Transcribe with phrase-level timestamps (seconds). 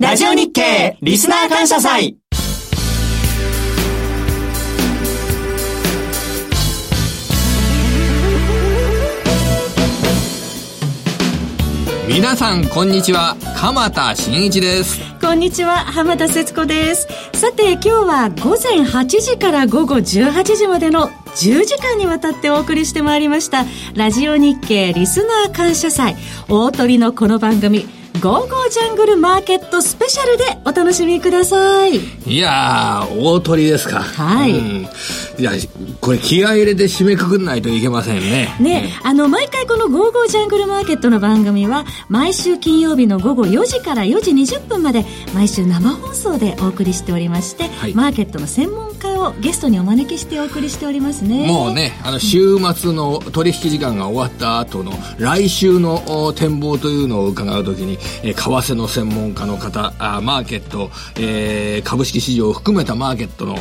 [0.00, 2.16] ラジオ日経リスナー感謝祭。
[12.08, 13.36] 皆さんこんにちは。
[13.58, 14.98] 鎌田新一です。
[15.20, 17.06] こんにちは浜田節子です。
[17.34, 26.16] さて今日は午前8時から午後18時までの10時間にわたってお送りしてまいりましたラジオ日経リスナー感謝祭。
[26.48, 31.96] 大鳥のこの番組ゴーゴージャングルマーケットスペシャルでお楽しみください。
[32.26, 34.00] いやー、大鳥ですか。
[34.00, 34.50] はい。
[34.50, 34.88] うん、
[35.38, 35.52] いや、
[36.02, 38.54] これ気合入れて締めくくんないといけませんね。
[38.60, 51.46] ね、あの、毎回このゴーゴージャングルマーケットの番組は、毎週金曜日の午後4時から4時20分まで、毎週生放送でお送りしておりまして、はい、マーケットの専門家をゲストにお招きしてお送りしておりますね。
[51.46, 63.56] もうね、あの、週末の取引時間が終わった後の、来週の展望というのを伺うときに、え為替の専門家の方あマーケット、えー、株式市場を含めたマーケットの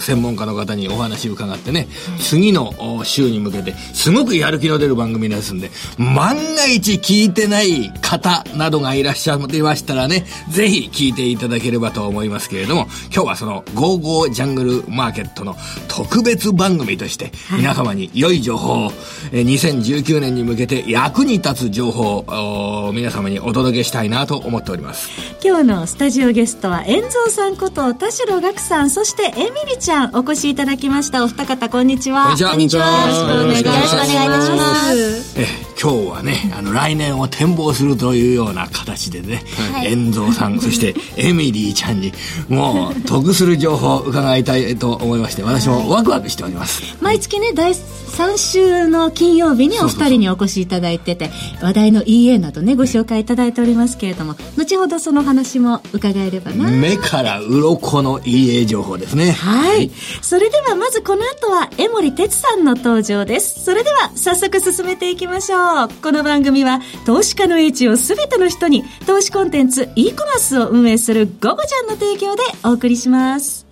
[0.00, 15.56] 専門家の方にお話を伺ってね、次の週に向けてすごくやる気の出る番組ですんで万が一聞いてない方などがいらっしゃってましたらねぜひ聞いていただければと思いますけれども今日はその「ゴーゴージャングルマーケット」の
[15.88, 18.92] 特別番組として皆様に良い情報を、
[19.32, 25.10] え2019年に向けて役に立つ情報を皆様にお届けしたいなと思っております。
[25.44, 31.24] 今日のスタジオゲストは遠蔵さんこと田代岳さんそしてエミリちゃんお越しいただきました。
[31.24, 32.34] お二方こんにちは。
[32.36, 32.86] こんにちは。
[33.06, 35.40] よろしくお願いします。
[35.40, 42.12] え今日はねあの来年を展望するというような形でね、はい、遠蔵さんそしてエミリーちゃんに
[42.48, 47.74] もう得する情報を伺いたいと思いまして私もワクワクしております、毎月ね第
[48.08, 51.30] 3週の金曜日にお二人にお越しいただいてて
[51.62, 56.70] 話題の EA などねご紹介いただいておりますけれども後ほどその話も伺えればな。
[56.70, 59.32] 目から鱗の EA 情報ですね。
[59.32, 59.90] はい、
[60.22, 63.64] それではまずこの後は江森哲さんの登場です。
[63.64, 65.88] それでは早速進めていきましょう。
[66.02, 73.66] この番組は投資家の英知を全ての人に投資コンテンツ e コマースを運営する「ゴゴちゃん」の提供でお送りします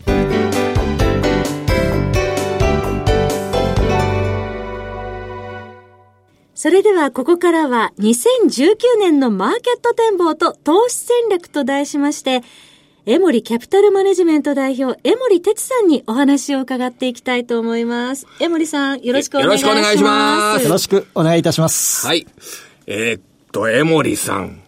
[6.57, 12.41] それではここからは2019年のマーケット展望と投資戦略と題しまして、
[13.05, 18.27] エモリキャピタルマネジメント代表、エモリ哲さんにお話を伺っていきたいと思います。
[18.41, 19.75] エモリさん、よろしくお願いします。
[19.75, 20.65] よろしくお願いします。
[20.65, 22.07] よろしくお願いいたします。
[22.07, 22.27] はい。
[22.87, 24.66] えー、っと、エモリさん。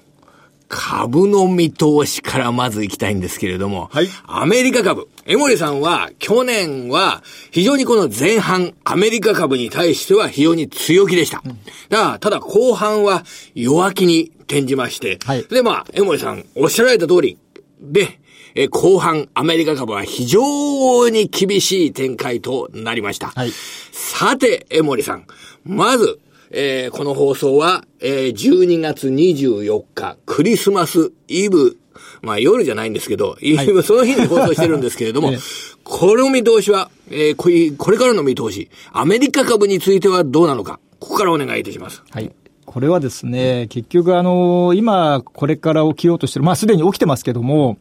[0.69, 4.09] 株の見通しからまず行きたいんですけれども、はい。
[4.27, 5.09] アメリカ株。
[5.25, 11.43] 江森さんは、去年は、非常にこの前半、アメリカ株に対しては非常に強気でした。
[11.45, 11.59] うん、
[11.89, 13.25] だから、ただ後半は
[13.55, 15.45] 弱気に転じまして、はい。
[15.45, 17.39] で、まあ、江森さん、おっしゃられた通り、
[17.81, 18.21] で、
[18.55, 23.29] え後半、アメリカ株は非常に厳しい展開となりました。
[23.29, 23.53] はい。
[23.93, 25.27] さて、江森さん、
[25.65, 26.19] まず、
[26.51, 31.79] えー、この放送は、えー、12月24日、クリスマスイブ、
[32.23, 35.33] まあ夜じゃないんですけど、はい、 その日に放送してるんですけれども、
[35.85, 42.03] この見通しは、えー、ここれからの見通し、アメリカ株についてはどうなのか、ここからお願いいたします。
[42.11, 42.31] はい。
[42.65, 47.79] これはですね、結局あの、今、これから起きようとしてる、まあすでに起きてますけども、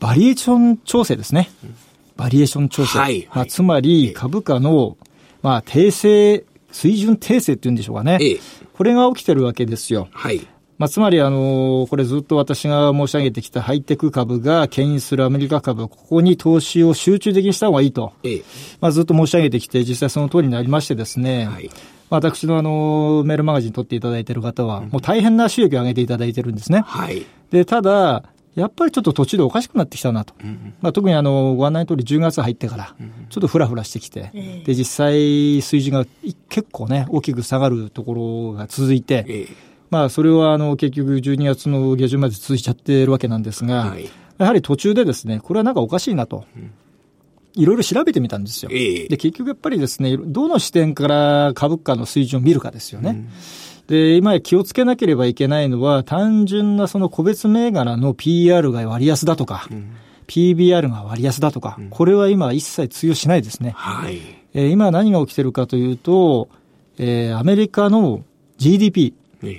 [0.00, 1.50] バリエーション調整ですね。
[2.16, 2.98] バリエーション調整。
[2.98, 3.28] はい。
[3.32, 4.96] まあ、つまり、株価の、
[5.42, 6.44] まあ、訂正
[6.78, 8.18] 水準訂正っていうんでしょうかね。
[8.20, 8.40] ええ、
[8.72, 10.06] これが起きてるわけですよ。
[10.12, 10.46] はい。
[10.78, 18.12] まあ、つまり、あの、これずっと私が申し上げてきたハイテク株が牽引するアメリカ株、ここに投資を集中的にした方がいいと。
[18.22, 18.44] ええ、
[18.80, 21.46] まあ、ずっと申し上げてきて、実際その通りになりましてですね。
[21.46, 21.68] はい。
[22.10, 26.84] 私のあの、メールマガジン取っていただいている方は、もう大変な収益を上げていただいてるんですね。
[26.86, 27.26] はい。
[27.50, 28.22] で、ただ、
[28.60, 30.34] やっぱりちょっと途中でおかしくなってきたなと。
[30.40, 32.94] うんうん、まあ、特にあの、ご案内の通り10月入ってから、
[33.30, 36.04] ちょっとふらふらしてきて、うんうん、で、実際水準が
[36.48, 39.48] 結構ね、大きく下がるところが続いて、えー、
[39.90, 44.08] まあ、それはあの、結局12月の下旬まで続いちゃってるわけなんですが、はい、
[44.38, 46.44] やはり途中でですね、これはなんかおかしいなと。
[47.54, 48.70] いろいろ調べてみたんですよ。
[48.72, 53.10] えー、で、結局やっぱりですね、どの視点から株価の水準を見るかですよね。
[53.10, 53.28] うん
[53.88, 59.96] で、今気をつけなければいけないのは、単純なその個別銘柄の PR が割安だとか、うん、
[60.26, 63.72] PBR が割安だとか、うん、これは今一切通用しないですね。
[63.74, 64.20] はい。
[64.52, 66.48] えー、今何が起きてるかというと、
[66.98, 68.24] えー、アメリカの
[68.58, 69.14] GDP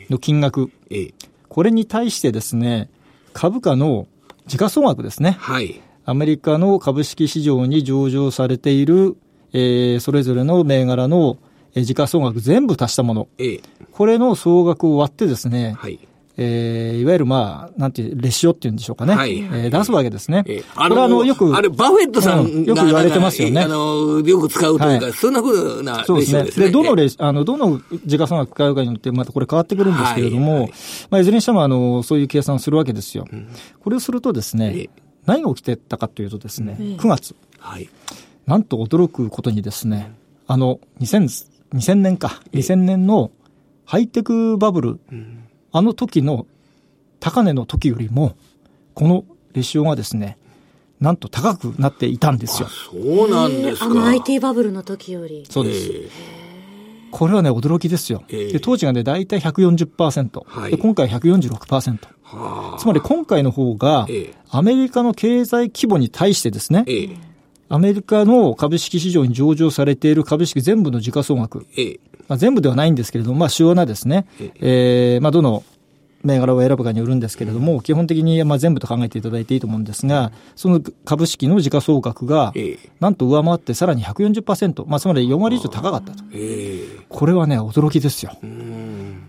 [0.09, 1.13] の金額、えー、
[1.47, 2.89] これに対してですね、
[3.33, 4.07] 株価の
[4.45, 5.37] 時価総額ですね。
[5.39, 5.81] はい。
[6.05, 9.17] アメリカの株式市場に上場されている、
[9.53, 11.37] えー、それぞれの銘柄の
[11.75, 13.61] 時価総額全部足したもの、ええ、
[13.99, 15.99] これの総額を割ってですね、はい、
[16.37, 19.13] えー、いわゆるまあ、なんていう、レシオっていうんでしょうかね。
[19.13, 19.39] はい。
[19.39, 20.45] えー、出すわけですね。
[20.47, 23.59] えー、あのこれあの、よく、あれ、バフェットさん、うん、よく言われてますよね。
[23.59, 26.37] あの、よく使うというか、はい、そんなふうなレシオですね。
[26.37, 26.65] そうですね。
[26.67, 30.71] で、どのレシ、あの、どの時価総額使うかによって、またこれ変わってくるんですけれども、はいはい、
[31.09, 33.25] まあ、いずれにしても、あの、そういう計算をするわけですよ。
[33.29, 33.49] うん、
[33.83, 34.89] これをするとですね、えー、
[35.25, 37.35] 何が起きてたかというとですね、うん、9月。
[37.59, 37.89] はい。
[38.47, 40.13] なんと驚くことにですね、
[40.47, 43.31] あの、2000、2000年か、2000年の
[43.89, 44.99] ハイテクバブル、
[45.71, 46.45] あの時の
[47.19, 48.35] 高値の時よりも、
[48.93, 50.37] このレシオがですね、
[50.99, 52.67] なんと高くなっていたんですよ。
[52.67, 53.85] そうなんですか。
[53.85, 55.43] あの IT バブルの時より。
[55.49, 55.91] そうです。
[57.09, 58.21] これはね、驚きですよ。
[58.27, 60.43] で当時がね、大体140%。
[60.45, 61.97] はい、で今回146%。
[62.21, 64.05] はつまり今回の方が、
[64.51, 66.85] アメリカの経済規模に対してですね、
[67.69, 71.65] アメリカの株式市場に上場されている株式全部の時価総額、
[72.29, 74.25] まあ、全部ではないんですけれども、まあ、主要なですね、
[74.61, 75.63] えー、まあ、どの
[76.23, 82.53] 銘柄を選ぶかによるんですけれども、基本的にまあ全部と考えていただいていいと思うんですが、その株式の時価総額が、
[82.99, 86.23] なんと上回ってさらに140%、まあ、つまり4割以上高かったと。
[87.07, 88.37] これはね、驚きですよ。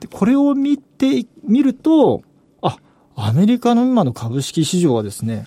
[0.00, 2.22] でこれを見て、みると、
[2.60, 2.76] あ、
[3.14, 5.46] アメリカの今の株式市場はですね、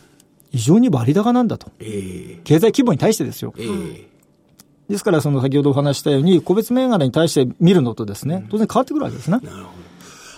[0.52, 1.72] 異常に割高なんだと。
[1.80, 3.54] 経済規模に対してですよ。
[4.90, 9.40] ですから、その先ほどお話したように、個別銘柄に対して見るのとですね、当然変わってくるわけですね。
[9.44, 9.94] なるほど。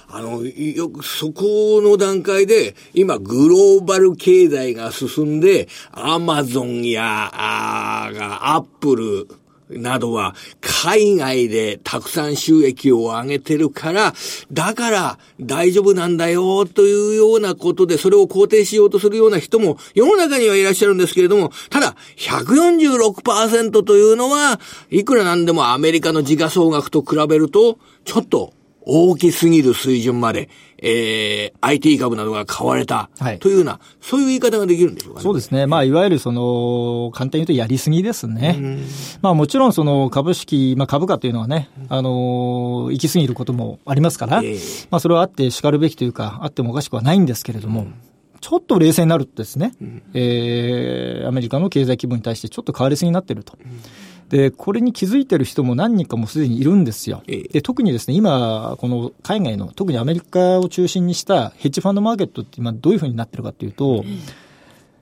[0.07, 8.11] あの、よくそこの段階で、今グローバル経済が進んで、アマゾンや、あ
[8.55, 9.27] アップル、
[9.69, 14.13] などは海外でたくさん収益を上げてるから、
[14.51, 24.59] だから大丈夫なんだよというようなことでそれを肯定しようとするような人も世の中にはいらっしゃるんですけれども、ただ146%というのは、
[24.89, 28.53] いくらなんでもアメリカの時価総額と比べると、ちょっと
[28.85, 35.65] 大きすぎる水準まで、えー、IT 株などが買われた、はい、というような、そういう言い方ができるんでしょうか、ね、そうですね。
[35.65, 38.79] まあ、いわゆるその、簡単に言うとやりすぎですね。
[39.21, 47.95] まあ、もちろんその株式、まあ、株価というのはね、あの、行き過ぎることもありますから、えー、まあ、それはあって叱るべきというか、あってもおかしくはないんですけれども、うん。
[48.41, 53.57] ちょっと冷静になるとですね、うん、えー、アメリカの経済規模に対してちょっと変わりすぎになっていると。
[53.59, 54.04] うん
[54.35, 57.23] で、これに気づいてる人も何人かもすでにいるんですよ。
[57.25, 64.03] で、特にですね、今、この海外の、特にアメリカを中心にしたヘッジファンドマーケットって今どういうふうになってるかというと、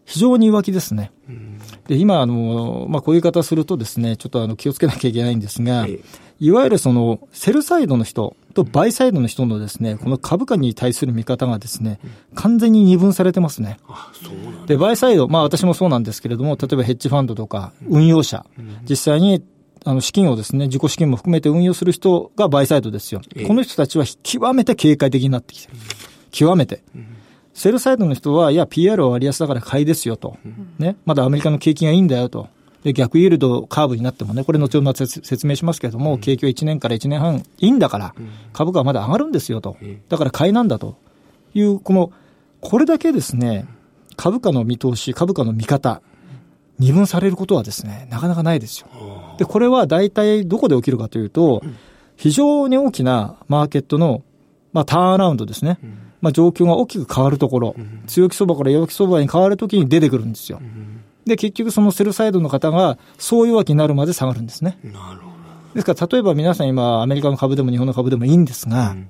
[0.06, 1.12] 非常に弱気ですね。
[1.88, 5.88] で、今、あの、まあ、こういう言い方するとですね、ちょっとあの、気をつけなきゃいけないんですが、
[6.40, 12.00] いわゆるその、セルサイドの人とバイサイドの人のですね、この株価に対する見方がですね、
[12.36, 13.80] 完全に二分されてますね。
[14.68, 18.46] で、バイサイド、まあ私もそうなんですけれども、例えばヘッジファンドとか運用者、
[18.88, 19.44] 実際に
[19.86, 23.22] あの資金をですね、自己資金も含めて運用する人がバイサイドですよ。
[23.48, 25.78] この人たちは極めて警戒的になってきてる。
[26.32, 26.84] 極めて。
[27.54, 30.38] セルサイドの人は、いや、PR は割安だから買いですよと。
[30.80, 30.96] ね。
[31.06, 32.48] まだアメリカの景気がいいんだよと。
[32.84, 38.16] で、逆イールドカーブになってもね、これ後ほど説明しますけれども、景気は1年から1年半いいんだから、
[38.52, 39.78] 株価はまだ上がるんですよと。
[40.10, 40.98] だから買いなんだと
[41.54, 42.12] いう、この、
[42.60, 43.66] これだけですね、
[44.18, 46.02] 株価の見通し、株価の見方、
[46.80, 48.88] 二分されることはですね、なかなかないですよ。
[49.38, 51.62] で、これは大体どこで起きるかというと、
[52.18, 54.24] 非常に大きなマーケットの、
[54.74, 55.78] まあ、ターンアラウンドですね。
[56.24, 57.76] まあ、状況が大きく変わるところ、
[58.08, 60.62] 強気相場から弱気相場に変わるときに出てくるんですよ。
[61.26, 64.80] で、結局そのセルサイドの方が、そう弱気になるまで下がるんですね。
[64.86, 65.34] なるほど。
[65.76, 69.10] ですから、例えば皆さん今、アメリカの株でも日本の株でもいいんですが、うん、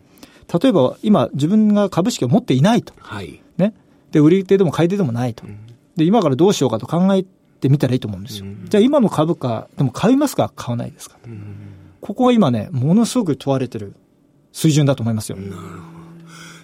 [0.60, 2.94] 例えば今、自分が株式を持っていないと。
[2.98, 3.44] はい。
[3.58, 3.76] ね。
[4.12, 5.46] で、売り手でも買い手でもないと。
[5.46, 5.60] うん、
[5.96, 7.24] で、今からどうしようかと考え
[7.60, 8.46] てみたらいいと思うんですよ。
[8.46, 11.18] うん、じゃあ今の株価、でも買いますか買わないですか、
[12.02, 13.94] ここが今ね、ものすごく問われてる
[14.52, 15.38] 水準だと思いますよ。
[15.38, 15.93] なるほど。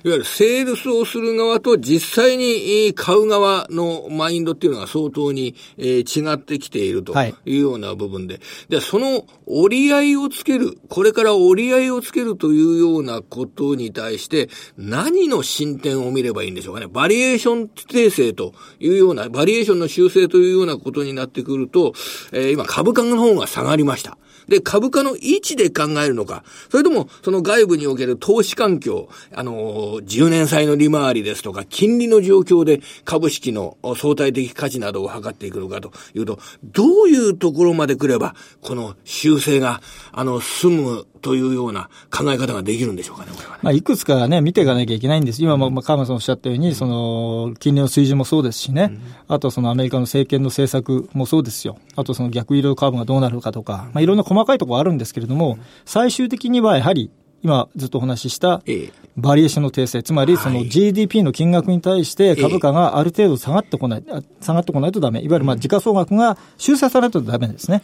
[0.04, 7.14] いわゆるセールスをする側と実際に買う側のマインドっていうのが相当に、え違ってきていると
[7.46, 16.88] いうような部分で、はい、で、その折り合いをつける、これから折り合いをつけるというようなことに対して、何の進展を見ればいいんでしょうかね？
[16.88, 21.94] バリエーション訂正というような、バリエーションの修正というようなことになってくると、
[22.32, 24.18] えー、今株価の方が下がりました。
[24.48, 39.82] で、株価の位置で考えるのか、それとも、その外部における投資環境、あの、10年債の利回りですとか、金利の状況で株式の相対的価値などを測っていくのかというと、どういうところまで来れば、この修正が、
[40.12, 45.44] あの、済むというような考え方ができるんでしょうかね、これは、ね、まあ、いくつかね、見ていかなきゃいけないんです。
[45.44, 48.98] 今も、まあ、川間さんおっしゃったように、その、金利の水準もそうですしね、
[49.28, 51.78] あとそのアメリカの政権の政策もそうですよ。
[51.96, 57.12] あとその逆移動カーブがどうなるかとか、まあ、いろんな細かいところあるんですけれども、最終的にはやはり、
[57.42, 58.62] 今ずっとお話しした、
[59.18, 64.04] バリエーションの訂正、つまりその GDP の金額に対して株価がある程度下がってこない、
[64.42, 65.22] 下がってこないとダメ。
[65.22, 67.82] いわゆるまあ時価総額が修正されるとダメですね。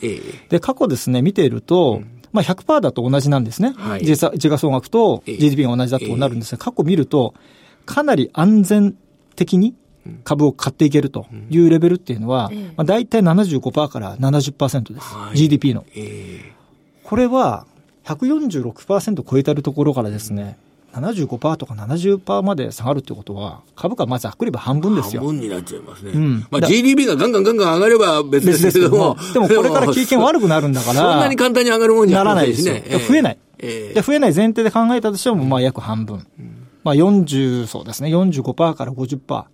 [0.50, 2.02] で、過去ですね、見ていると、
[2.36, 3.74] まあ100%だと同じなんですね。
[3.78, 6.52] はい、時価総額と GDP が同じだとなるんです。
[6.52, 7.34] が、過去見ると、
[7.86, 8.96] かなり安全
[9.36, 9.76] 的に
[10.24, 15.16] 株を買っていけるというレベルっていうのは、まあ、大体75%から70%です。
[15.16, 15.86] はい、GDP の。
[17.04, 17.66] これは、
[18.04, 20.58] 146%超えてるところからですね、
[20.96, 25.22] 75%とか70%まで下がるってことは、株価まずざっくりば半分ですよ。
[25.22, 26.12] 半分になっちゃいますね。
[26.12, 26.48] うん。
[26.50, 29.18] まあ GDP がガンガンガンガン上がれば別ですけども。
[29.34, 31.00] でもこれから経験悪くなるんだから。
[31.00, 32.84] そんなに簡単に上がるもんじゃならないですね。
[33.08, 33.38] 増えない。
[33.60, 36.26] えー、増えない前提で考えたとしても、まあ約半分。
[36.84, 39.46] まあ40、そうですね、45%から50%。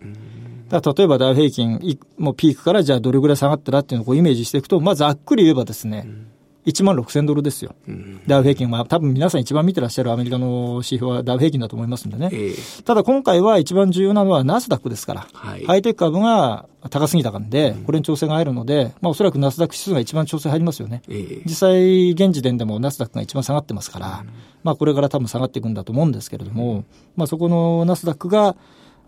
[0.69, 6.27] だ例えばダウ平均、もうピークからじゃあどれぐらい下がったらっていうのをイメージしていくと、まあざっくり言えばですね、うん
[6.65, 7.75] 1万6000ドルですよ。
[7.87, 12.29] うん、ダウ平均は、多分皆さん一番見てらっしゃるアメリカの指標はダウ平均だと思いますんでね。
[12.31, 21.01] えー、ただ今回は一番重要なのはナスダックですから、はい、ハイテク株が高すぎたからで、これに調整が入るので、まあおそらくナスダック指数が一番調整入りますよね。
[21.07, 24.29] えー、実際、現時点でもナスダックが一番下がってますから、うん、
[24.63, 28.55] まあこれから多分下がっていくんだと思うんですけれども、まあそこのナスダックが、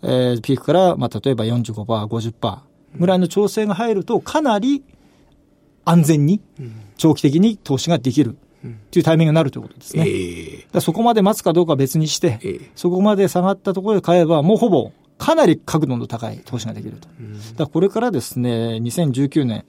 [0.01, 2.57] えー、ピークから、まあ例えば45%、50%
[3.00, 4.83] ぐらいの調整が入ると、かなり
[5.86, 6.42] 安全に、
[6.98, 8.38] 長期的に投資ができる。
[8.92, 10.04] というタイミングになるということですね。
[10.08, 17.08] えー、そこまで待つかどうかは別にして、えー、そこまで下がったところで買えば、もうほぼかなり角度の高い投資ができると。
[17.58, 19.66] だこれからですね、2019年、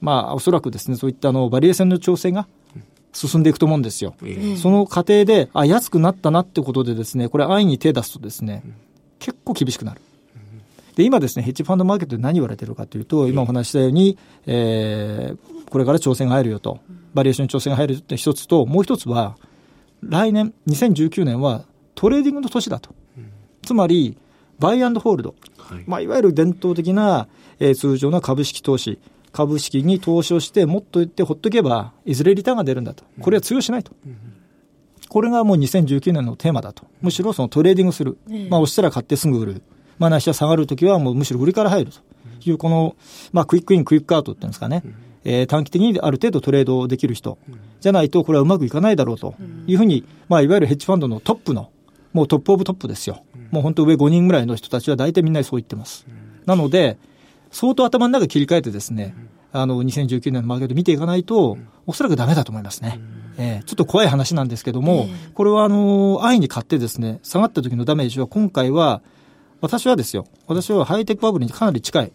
[0.00, 2.48] まあ、おそらくですね、そういったあの、バリエーションの調整が
[3.12, 4.14] 進んでいくと思うんですよ。
[4.22, 8.62] えー、その過程で、あ、安くなったなってことでですね、これ安易に手出すとですね、
[9.18, 10.00] 結構厳しくなる。
[10.96, 16.80] で、今ですね、ヘッジファンドマーケットで何言われてるかというと、今お話したように、えー、これから調整が入るよと、
[17.14, 19.36] バリュエーション調整が入るって一つと、もう一つは、
[20.02, 22.90] 来年、2019年はトレーディングの年だと。
[23.62, 24.16] つまり、
[24.58, 25.34] buy and hold。
[25.58, 28.98] はい、まあ、いわゆる伝統的な、えー、通常の株式投資。
[29.32, 33.04] 株式に投資をして、持っといてほっとけば、いずれリターンが出るんだと。
[33.20, 33.92] これは通用しないと。
[35.08, 36.84] これがもう2019年のテーマだと。
[37.00, 38.16] むしろそのトレーディングする。
[38.48, 39.62] まあ、押したら買ってすぐ売る。
[39.98, 42.00] まあ、ないしは下がるときはもうむしろ売りから入ると。
[42.46, 42.96] いう、この、
[43.32, 44.82] まあ、 quick in、quick out っていうんですかね。
[45.24, 47.38] えー、短期的にある程度トレードできる人。
[47.80, 49.34] じゃないと、これはうまくいかないだろうと。
[49.66, 51.70] いうふうに、まあ、いわゆるヘッジファンドのトップの、
[52.12, 53.24] もう top of top ですよ。
[53.50, 56.06] もう本当上5人ぐらいの人たちは大体みんなそう言ってます。
[56.46, 56.98] なので、
[57.50, 59.14] 相当頭の中切り替えてですね、
[59.52, 63.00] あの、2019年のマーケット見ていかないと、おそらくダメだと思いますね。
[63.36, 69.02] えー、ちょっと怖い話なんですけども、これはあの、安易に買ってですね、下がった時のダメージは今回は、
[69.64, 72.12] 私はですよ、私はハイテクバブルにかなり近い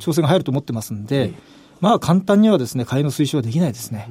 [0.00, 1.32] 調整が入ると思ってますんで、
[1.80, 4.08] まあ簡単にはですね、買いの推奨はできないですね。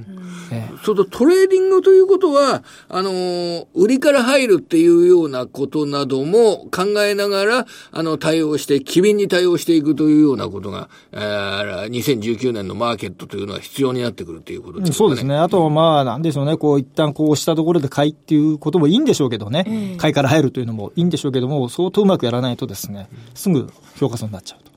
[0.51, 14.95] ええ、そのトレーディングということは、あのー、売りから入るっていうようなことなども考えながら、あの、対応して、機敏に対応していくというようなことが、えー、2019年のマーケットというのは必要になってくるということですね。
[14.95, 15.35] そうですね。
[15.35, 24.68] あと、まあ、なんでしょうね、こう、一旦こうしたところで買いっていうこともいいんでしょうけどね、うん、買いから入るというのもいいんでしょうけども、相当うまくやらないとですね、すぐ評価損になっちゃうと。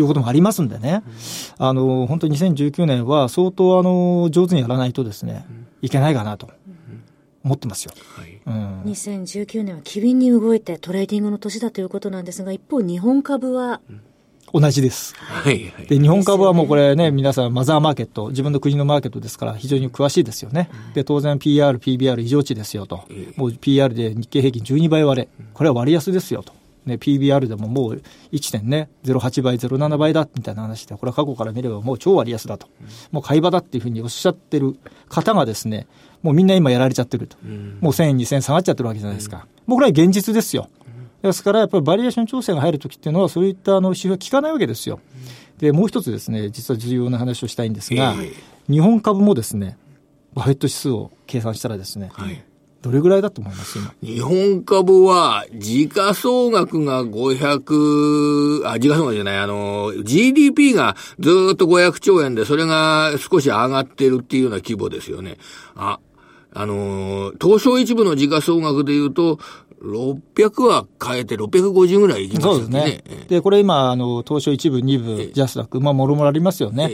[0.00, 1.02] いうこともありますんでね、
[1.58, 5.46] あの、本当に2019年は相当あの、上手にやらないとですね、
[5.82, 6.50] いけないかなと。
[7.44, 13.82] 思ってますよ、はいうん、2019年は機敏に動いてトレーディングの年だということなんですが、一方、日本株は、
[14.52, 15.14] 同じです。
[15.16, 15.86] はい、はい。
[15.86, 20.70] で、日本株はもうこれね、皆さんマザーマーケット、自分の国のマーケットですから非常に詳しいですよね。
[20.94, 23.02] で、当然 PER、PBR 異常値ですよと。
[23.36, 25.28] もう PR で日経平均12倍割れ。
[25.52, 26.52] これは割安ですよと。
[26.86, 34.76] ね、PBR でももう1.08倍、07倍だみたいな話で、これは過去から見ればもう超割安だと、うん、もう買い場だっていうふうにおっしゃってる
[35.08, 35.86] 方がですね、
[36.22, 37.36] もうみんな今やられちゃってると。
[37.44, 39.36] うん、もう1000円、2000円下がっちゃってるわけじゃないですか。
[39.36, 40.68] うん、もうこれは現実ですよ。
[41.22, 45.00] ですから、やっぱりバリエーション調整が入るときっていうのは、そういったあの指標は効かないわけですよ。
[45.58, 48.34] で、もう一つですね、実は重要な話をしたいんですが、えー、
[48.70, 49.78] 日本株もですね、
[50.34, 52.44] バフェット指数を計算したらですね、はい
[52.84, 65.38] どれぐらいだと思います日本株は、時価総額が500、あ、時価総額じゃない、あの、GDP がずっと500兆円で、それが少し上がってるっていうような規模ですよね。
[65.74, 65.98] あ、
[66.52, 69.38] あの、東証一部の時価総額で言うと、
[69.82, 72.50] 600は変えて650ぐらいいきますね。
[72.50, 73.26] そうですね。
[73.28, 76.90] で、これ今、あの、東証一部、二部、ジャスダック、まあ、もろもろありますよね。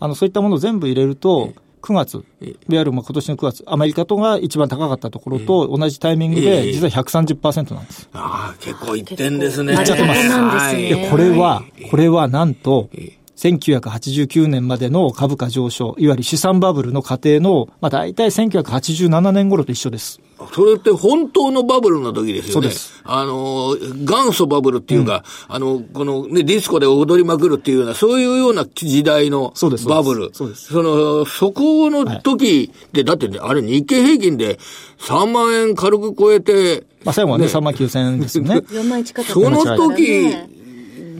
[0.00, 1.52] あの、そういったものを全部入れると、
[1.84, 8.08] 9月、いわゆる今年の9月、アメリカとが一番高かったところと同じタイミングで、実は130%なんです。
[8.14, 9.74] ああ、結構いってんですね。
[9.74, 10.76] いっちゃってます。
[10.76, 12.88] で、これは、これはなんと、
[13.36, 20.20] 1989年までの株価上昇、いわゆる資産バブルの過程の、まあ大体1987年頃と一緒です。
[20.52, 22.52] それって本当のバブルの時ですよね。
[22.52, 23.02] そうです。
[23.04, 29.54] あの、元祖バブルっていうか、うん、あの、このね、ディスコで踊りまくるっていうような、そういうような時代の
[29.86, 30.30] バブル。
[30.32, 30.72] そうです。
[30.72, 34.58] その、そこの時で、はい、だってね、あれ日経平均で
[34.98, 38.56] 3万円軽く超えて、まあ最後はね、ね3万9千円ですよね。
[38.68, 40.34] 4万近くその時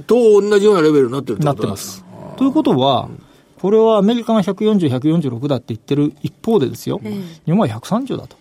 [0.06, 2.04] と同じようなレベルになってるなってます。
[2.37, 3.08] ということは、
[3.58, 7.00] これはアメリカが140、146だって言ってる一方でですよ、
[7.46, 8.37] 日本は130だと。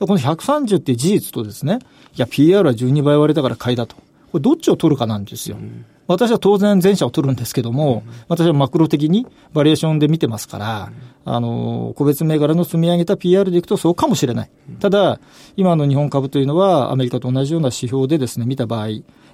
[0.00, 1.78] この130っていう事実とですね、
[2.16, 3.96] いや、PR は12倍割れたから買いだと。
[3.96, 5.56] これどっちを取るかなんですよ。
[6.06, 10.92] 私は当然前者を取るんですけども、私はマクロ的にバリエーションで見てますから、
[11.24, 14.50] あの、個別銘柄の積み上げた PR でいくとそうかもしれない。
[14.80, 15.20] ただ、
[15.56, 18.88] 今の日本株というのはアメリカと同じような指標でですね、見た場合、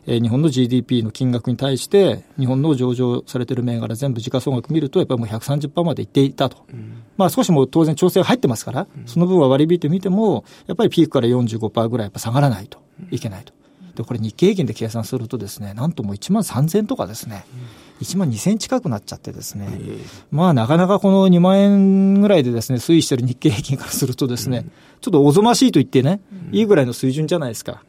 [0.07, 6.65] えー、日本の GDP の金額に対して、日本の上場されている銘柄全部時価総額見ると、やっぱりもう130%までいっていたと。
[6.73, 12.79] うん、まあ少しも当然調整が入ってますから、うん、その分は割り引いてみても、やっぱりピークから45%ぐらいやっぱ下がらないと
[13.11, 13.53] いけないと。
[13.97, 17.45] で、これ日経平均で計算するとですね、なんともう1万3000とかですね、
[18.01, 19.69] 1万2000近くなっちゃってですね、
[20.31, 24.67] まあなかなかこの2万円ぐらいでですね、推移してる日経平均からするとですね、
[25.01, 26.21] ちょっとおぞましいと言ってね、
[26.53, 27.83] いいぐらいの水準じゃないですか。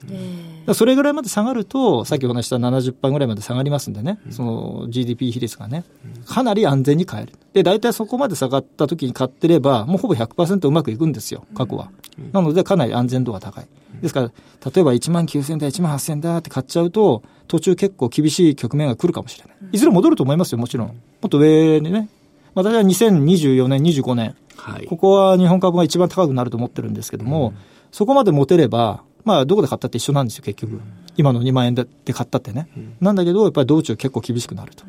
[0.74, 5.84] それぐらいまで下がると、さっきお話した70%ぐらいまで下がりますんでね、その GDP 比率がね、
[6.26, 7.34] かなり安全に買える。
[7.54, 11.90] で、大体そこまで下がった時に買ってれば、もうほぼ100%うまくいくんですよ、過去は。
[12.32, 13.68] なので、かなり安全度が高い。
[14.02, 14.32] ですから、
[14.74, 19.56] 例えば1万9000だ、1万8000だって買っちゃうと、途中結構厳しい局面が来るかもしれない。
[19.72, 20.88] いずれ戻ると思いますよ、もちろん。
[20.88, 20.94] も
[21.26, 22.10] っと上にね。
[22.54, 27.56] 私は2024年、25年、はい、ここは日本株が一番高くなると思ってるんですけども、うん、
[27.92, 30.74] そこまで持てれば、まあ、どこで買ったって一緒なんですよ、結局。
[30.74, 30.82] うん、
[31.18, 32.68] 今の2万円で買ったってね。
[32.76, 34.86] うん、なんだけど、やっぱり道中結構厳しくなると。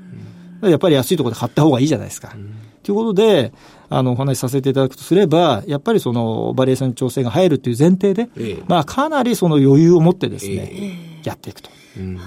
[0.66, 2.34] やっぱり安いところで買った方がいいじゃないですか。
[2.82, 3.52] ということで、
[3.90, 11.70] あの、お話しさせていただくとすれば、やっぱりその、バリエーション調整が入るという前提で、ええ、まあ、かなりその余裕を持ってですね、え、やっていくと。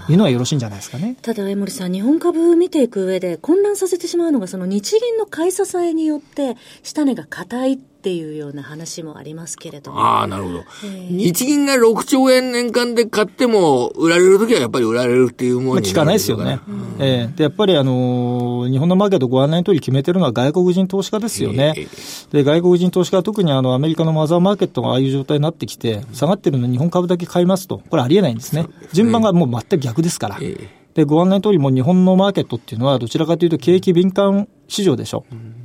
[0.10, 1.16] いうのはよろしいんじゃないですかね。
[1.22, 10.00] ただ、江森さん、日本株見ていく上で混乱させてしまうのが、その日銀の買い支えによって、下値が硬いっていうような話もありますけれども。
[10.00, 10.64] ああ、なるほど。
[11.10, 16.60] 日銀が6兆円年間で買っても、売られるときはやっぱり売られるっていうものに聞かないですよね。
[16.68, 21.74] うん、えー、で、やっぱりあのー、日本のマーケットご案内の通り決めてるのは外国人投資家ですよね。
[21.78, 27.82] えー、で、外国人投資家特にあの、アメリカのマザーマーケットがああいう状態になってきて、下がってるのに日本株だけ買いますと。
[27.90, 28.68] これありえないんですね。
[28.94, 30.38] 順番がもう全く逆ですから。
[30.42, 35.26] えーで、ご案内の通りも日本のマーケットっていうのはどちらかというと景気敏感市場でしょ。
[35.32, 35.61] うん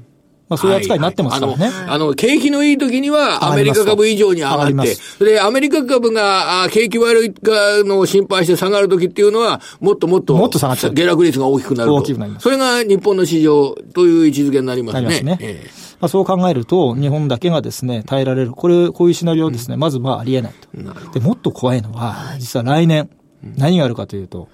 [0.48, 1.64] まあ、そういう扱いになってますからね。
[1.64, 7.50] はいはい、あの、景気のいい時には、アメリカ株以上に上がって、で、アメリカ株が、あ景気悪いか
[7.85, 10.94] の心配して下がる時っていうのは、もっともっと、もっと下がっちゃう。
[10.94, 11.94] 下落率が大きくなると。
[11.96, 12.44] 大きくなります。
[12.44, 15.02] それが日本の市場という位置づけになりますね。
[15.02, 15.38] なりますね。
[15.40, 18.52] えー、まあ、そう考えると、日本だけがですね、耐えられる。
[18.52, 21.12] これ、こういうシナリオですね、うん、まずまあありえないと。
[21.12, 23.11] で、もっと怖いのは、実は来年、
[23.56, 24.48] 何があるかというと、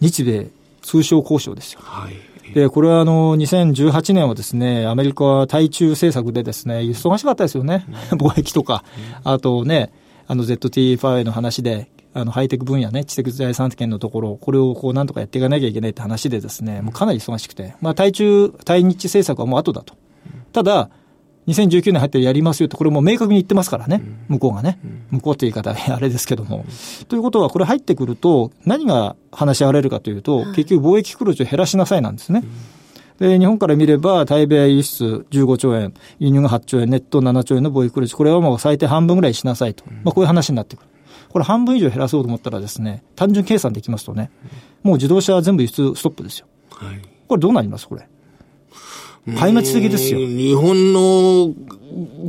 [0.00, 0.50] 日米
[0.82, 1.80] 通商交渉ですよ。
[1.82, 2.29] はい。
[2.54, 7.86] で、これはあの、2018年はですね、アメリカは対中政策でですね、忙しかったですよね。
[8.12, 8.84] 貿易とか、
[9.24, 9.92] あとね、
[10.26, 19.94] あの ZT5 の話で、あの、ハイテク分野ね、知的財産権のところ、これをこう、なんとかやっていかなきゃいけないって話でですね、もうかなり忙しくて、まあ、対中、対日政策はもう後だと。
[20.52, 20.90] ただ、
[21.48, 24.78] 2019年入ってやりますよって、これも明確に言ってますからね、向こうがね。
[25.10, 26.64] 向こうって言い方、 あれですけども。
[27.08, 32.44] ということは、これ入ってくると、何が話し合われるかというと、結局貿易黒字を減らしなさいなんですね。
[33.18, 39.84] で、日本から見れば、対米輸出15兆円、輸入が8兆円、ネット7兆円の貿易黒字、これはもう最低半分ぐらいしなさいと。
[40.04, 40.86] まあ、こういう話になってくる。
[41.30, 44.30] これ半分以上減らそうと思ったらですね、単純計算できますとね、
[44.82, 46.46] もう自動車は全部輸出ストップですよ。
[46.70, 48.08] はい、これどうなりますこれ？
[49.36, 50.20] 壊滅的ですよ。
[50.20, 51.54] 日本の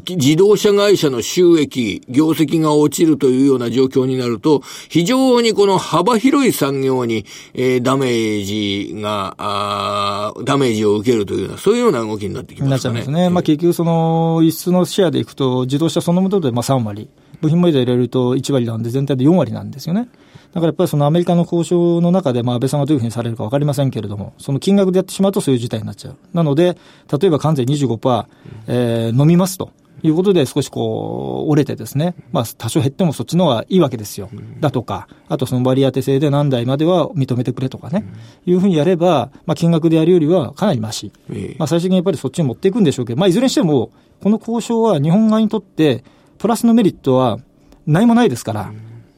[0.10, 12.70] 自動車会社の収益、業績が落ちるというような状況になると、非常にこの幅広い産業に、えー、ダメージが、あダメージを受けるというような、そういうような動きになってきますね。
[12.72, 13.30] なっちゃいますね。
[13.30, 17.10] まあ結局その、輸出のシェアでいくと、自動車そのものでまあ3割、
[17.42, 20.10] 部品も入れると1割なんで全体で4割なんですよね。
[20.54, 26.18] だからやっぱりそのアメリカの交渉の中で、まあ安倍さんがどういうふうにされるか分かりませんけれども、その金額でやってしまうとそういう事態になっちゃう。
[26.34, 26.78] なので、
[27.20, 28.26] 例えば関税25%、
[28.68, 29.72] えー、飲みますと。
[30.04, 34.30] いうことで少しこう折れてですね、まあ多少減ってもそっちの方がいいわけですよ。
[34.60, 38.04] だとか、あとその割り当て制で何台までは認めてくれとかね、
[38.46, 41.12] いうふうにやれば、まあ金額でやるよりはかなりまし。
[41.60, 43.92] まあ最終的にやっぱりそっちに持っていくんでしょうけど、まあいずれにしても、
[44.24, 46.04] この交渉は日本側にとって
[46.40, 47.38] プラスのメリットは
[47.86, 48.72] 何もないですから、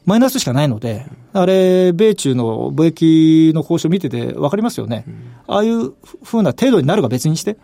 [0.04, 5.04] マイナスしかないので、あれ、米中の貿易の交渉見てて分かりますよね。
[5.46, 7.56] ああいうふうな程度になるか別にして、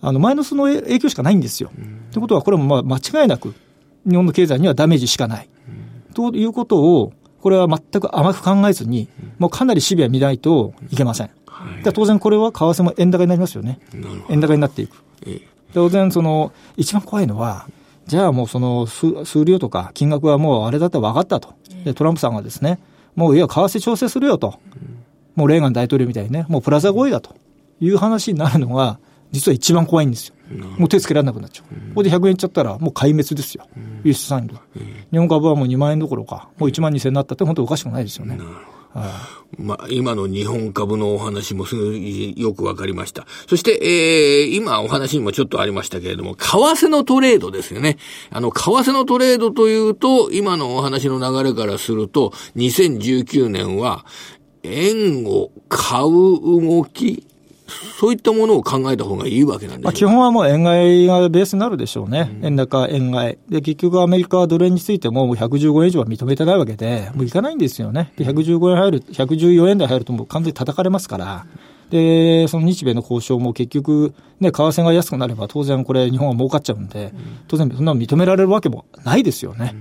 [0.00, 1.70] あの、マイナスの影響しかないんですよ。
[2.10, 3.54] ということは、これもまあ間違いなく、
[4.08, 5.48] 日本の経済にはダメージしかない。
[6.14, 11.30] ということを、これは全く甘く考えずに、もうかなりシビア見ないといけません。
[11.92, 13.78] 当然これは為替も円高になりますよね。
[14.30, 14.96] 円高になっていく。
[15.74, 17.66] 当然、その、一番怖いのは、
[18.06, 21.54] じゃあもうその数量とか金額はもうあれだったら分かったと。
[21.84, 22.78] で、トランプさんがですね、
[23.14, 24.58] もういや、為替調整するよと。
[25.34, 27.34] もうレーガン大統領みたいにね、もうプラザ合意だと
[27.80, 28.98] いう話になるのが、
[29.32, 30.34] 実は一番怖いんですよ。
[30.78, 31.74] もう手つけられなくなっちゃう。
[31.74, 33.66] ここで100円いっちゃったら、もう壊滅ですよ。
[34.04, 34.58] 輸出産業。
[35.10, 38.38] 日本株はもう2万円どころか、もう1万2000円になったって本当おかしくないですよね。
[39.58, 41.96] まあ、今の日本株のお話もすぐ
[42.36, 43.26] よくわかりました。
[43.48, 47.98] そして、えー、今お話にもちょっとありましたけれども、為替のトレードですよね。
[48.30, 54.04] あの、為替のトレードというと、今のお話の流れからすると、2019年は、
[54.62, 57.26] 円を買う動き、
[57.98, 62.30] そういったものを考えた方がいいわけなんでまあ、基本はもう円買いがベースになるでしょうね。
[62.40, 63.52] うん、円高、円買い。
[63.52, 68.12] で、結局アメリカはドル円についてももう115円以上は認めてないわけで、もういかないんですよね。
[68.16, 71.46] で、115円入る、114円台入るともう完全に叩かれますから。
[71.90, 77.12] で、その日米の交渉も結局、ね、為替が安くなれば当然これ日本は儲かっちゃうんで、
[77.48, 79.74] 当然そんなの認められるわけもないですよね。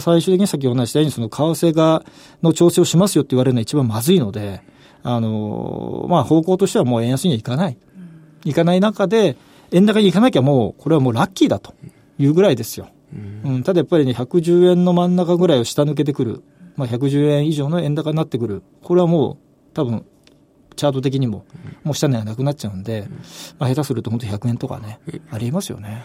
[0.00, 2.02] 最終的に先ほど話したように、その為替が、
[2.42, 4.62] の調整をしますよって言われるのは一番まずいので、
[5.02, 7.76] あの、まあ、方向としてはもう円安にはいかない。
[8.44, 9.36] いかない中で、
[9.70, 11.74] 円高に行かなきゃもう、これはもうラッキーだと
[12.18, 12.88] いうぐらいですよ。
[13.44, 16.42] うん、ただやっぱりね、110円の真ん中ぐらいを下抜けてくる。
[16.76, 18.62] まあ、110円以上の円高になってくる。
[18.82, 20.06] これはもう、多分、
[20.74, 21.44] チャート的にも、
[21.84, 23.06] もう下値はなくなっちゃうんで、
[23.58, 26.04] まあ、下手すると本当100円とかね、ありえますよね。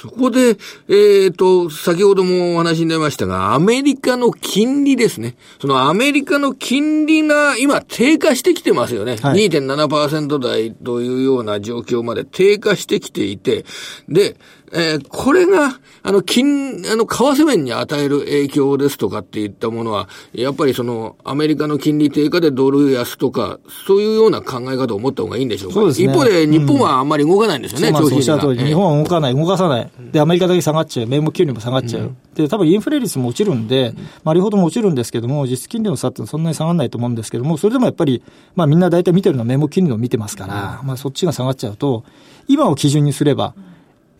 [0.00, 5.36] そこで、えっ、ー、と、先ほどもお話に出ましたが、アメリカの金利ですね。
[5.60, 9.16] そのアメリカの金利が今低下してきてますよね。
[9.16, 13.64] はい、2.7%台というような状況まで低下してきていて、
[14.08, 14.36] で、
[14.76, 25.74] えー、これが、あの、金、あの、為替面に与える影響ですとかっていったものは、やっぱりその、アメリカの金利低下でドル安とか、そういうような考え方を持った方がいいんでしょうか？
[25.74, 28.64] そうですね、一方で、日本はあんまり動かないんですよね、うん、長期が。
[28.66, 29.90] 日本は動かない、動かさない。
[30.10, 31.06] で、アメリカだけ下がっちゃう。
[31.06, 32.02] 名目金利も下がっちゃう。
[32.02, 38.24] うん、で、多分インフレ率も落ちるんで、まあ、あれほども落ちるんですけども、実質金利の差ってそんなに下がらないと思うんですけども、それでもやっぱり、
[38.56, 42.04] まあみんな大体見てるのは名目金利を見てますから、まあそっちが下がっちゃうと、
[42.48, 43.54] 今を基準にすれば、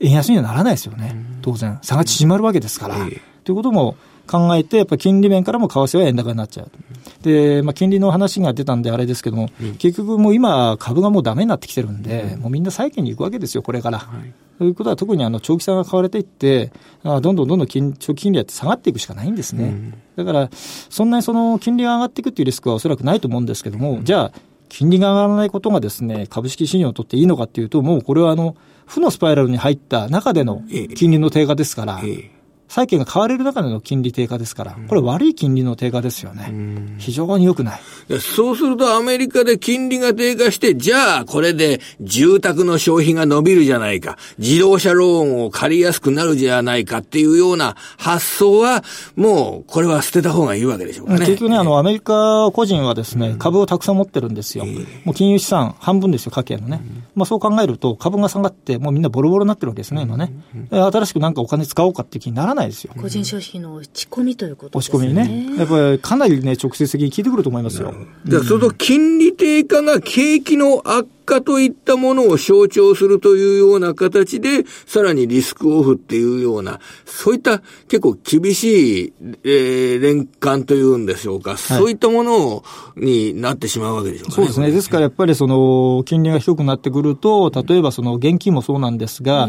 [0.00, 1.78] 円安にはならないですよね、当然。
[1.83, 2.96] 差が縮まるわけですから。
[3.44, 6.70] ということも考えて、やっぱり金利面からも為替は円高になっちゃう。
[7.22, 14.07] で、まあ、金利の話が出たんであれですけども、結局もう今、株がもうだめになってきてるんで、もうみんな債券に行くわけですよ、これから。
[14.59, 19.92] ということは、特にあの長期差が買われていって、あどんどんどんどん金長期金利は下がっていくしかないんですね。
[20.16, 24.33] だから、そんなにその金利が上がっていくっていうリスクはおそらくないと思うんですけども、じゃあ、
[24.68, 30.62] 金利が上がらないことがですね、株式市場にとっていいのかっていうと、もうこれはあの、負のスパイラルに入った中での
[30.94, 32.00] 金利の低下ですから、
[32.68, 36.53] 債券が買われる中での金利低下ですから、これ悪い金利の低下ですよね。
[36.98, 37.81] 非常に良くない。
[38.09, 48.83] いそうするとアメリカで金利が低下して、じゃあこれで住宅の消費が伸びるじゃないか、自動車ローンを借りやすくなるじゃないかっていうような発想は、
[49.16, 51.20] もうこれは捨てた方がいいわけでしょうかね。
[51.20, 54.64] 結局ね、あの、アメリカ個人はですね、株をたくさん持ってるんですよ。
[55.05, 56.81] もう金融資産半分ですよ、家計のね。
[57.14, 60.33] まあそう考えると、株が下がって、もうみんなボロボロになってるわけですね、今ね。
[60.70, 62.92] 新しくなんかお金使おうかっていう気にならないですよ。
[63.00, 64.98] 個人消費の落ち込みということですね。
[64.98, 65.58] 落ち込みね。
[65.58, 67.94] やっぱりかなりね、直接的に効いてくると思いますよ。
[68.24, 79.12] じゃあ、その金利低下が景気の悪化といったものを象徴するというような形で、さらにリスクオフっていうような、そういった結構厳しい、
[79.44, 82.62] えー、連関というんでしょうか、はい、そういったもの
[82.96, 84.70] になってしまうわけでしょうか、ね、そうですね。
[84.70, 89.48] ですからやっぱりその、金利が低くなってくると、例えばその現金もそうなんですが、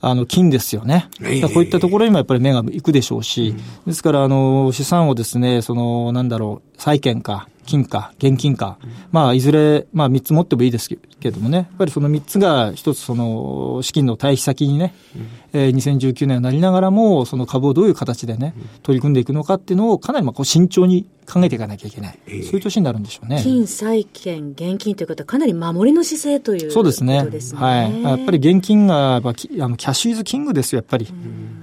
[0.00, 1.08] あの、金ですよね。
[1.52, 3.54] こういったところにもやっぱり目が行くでしょうし、
[3.86, 8.78] ですからあの、資産をですね、その、なんだろう、債券か、金か、現金か、
[9.12, 10.88] まあ、いずれ、まあ、3つ持ってもいいです
[11.20, 23.40] けどもね、やっぱりその3つが一つその資金の対比先にね、うん、えー、2019年はなりながらも、その株をどういう形でね、取り組んでいくのかっていうのをかなりまあこう慎重に考えていかなきゃいけない、えー、そういう年になるんでしょうね。
[23.42, 27.18] 金、債券、現金ということは、かなり守りの姿勢という、そうですね。
[27.54, 28.02] はい。
[28.02, 31.08] やっぱり現金が、あのキャッシュイズキングですよ、やっぱり。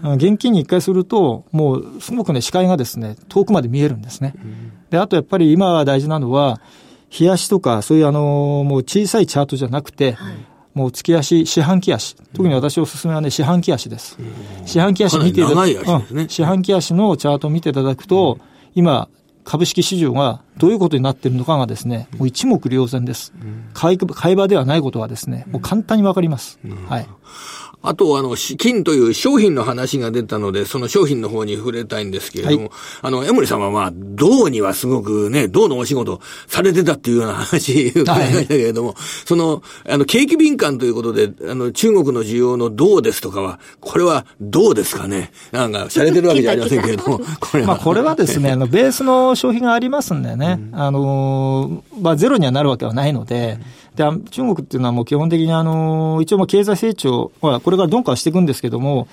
[0.04, 4.34] うん、現金に一回すると、もうすごくね、視界がですね、遠くまで見えるんですね。
[4.36, 6.62] うんで、あとやっぱり今大事なのは、
[7.10, 10.36] 日足とか、そういうあの、もう小さいチャートじゃなくて、はい、
[10.76, 12.16] もう月足、四半期足。
[12.34, 14.20] 特に私おすすめはね、四半期足です。
[14.68, 15.64] 四半期足い見てただ
[16.04, 18.38] く、ね、四半期足のチャートを見ていただくと、
[18.76, 19.10] 今、
[19.44, 23.34] 株式市場がどういうことになっているのかがですね、もう一目瞭然です。
[23.74, 26.60] 買い買い場ではないことはですね、もう簡単にわかります。
[26.88, 27.08] はい。
[27.86, 32.70] あと、あの、金という商品の話が出たので、その商品の方に触れたいんですけれども、はい、
[33.02, 45.34] あの、江森さんはまあ、銅にはすごくね、銅のお仕事されてたっていうような話伺いましたけれども、はい、その、あの、景気敏感ということで、あの、中国の需要の銅ですとかは、これはどうですかね？
[45.52, 47.68] なんか、されてるわけじゃありませんけれども、 これは。
[47.68, 59.08] まあ、これはですね、あの、ベースの消費がありますんでね、うん、あの、まあ、ゼロにはなるわけはないので、うんで、中国っていうのはもう基本的にあの、一応もう経済成長、ほら、これから鈍化していくんですけども、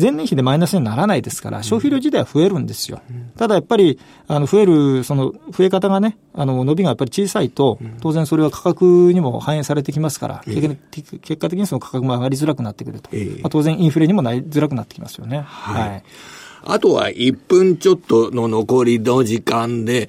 [0.00, 3.00] 前年比でマイナスにならないですから、消費量自体は増えるんですよ。
[3.36, 13.10] ただやっぱり、あの、増える、その、増え方がね、あの、伸びがやっぱり小さいと、当然それは価格にも反映されてきますから、結果的にその価格も上がりづらくなってくると。
[13.14, 15.42] まあ、当然インフレにもなりづらくなってきますよね。
[15.46, 16.02] はい、はい
[16.64, 20.08] あとは1分ちょっとの残りの時間で、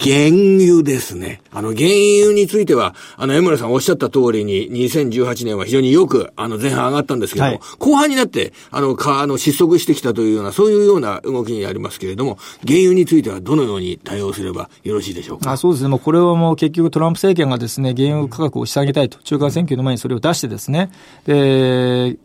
[0.00, 1.40] 原油ですね。
[1.50, 15.52] あの、原油については、あの、江村さんおっしゃった通りに、2018年は非常によく、あの、前半上がったんですけども、はい、後半になって、あの、か、あの、失速してきたというような、そういうような動きにありますけれども、原油についてはどのように対応すればよろしいでしょうか？
[15.52, 15.88] あそうですね。
[15.88, 20.90] もうこれはもう結局トランプ政権がですね、原油価格を押し上げたいと、中間選挙の前にそれを出してですね、
[21.26, 22.16] で、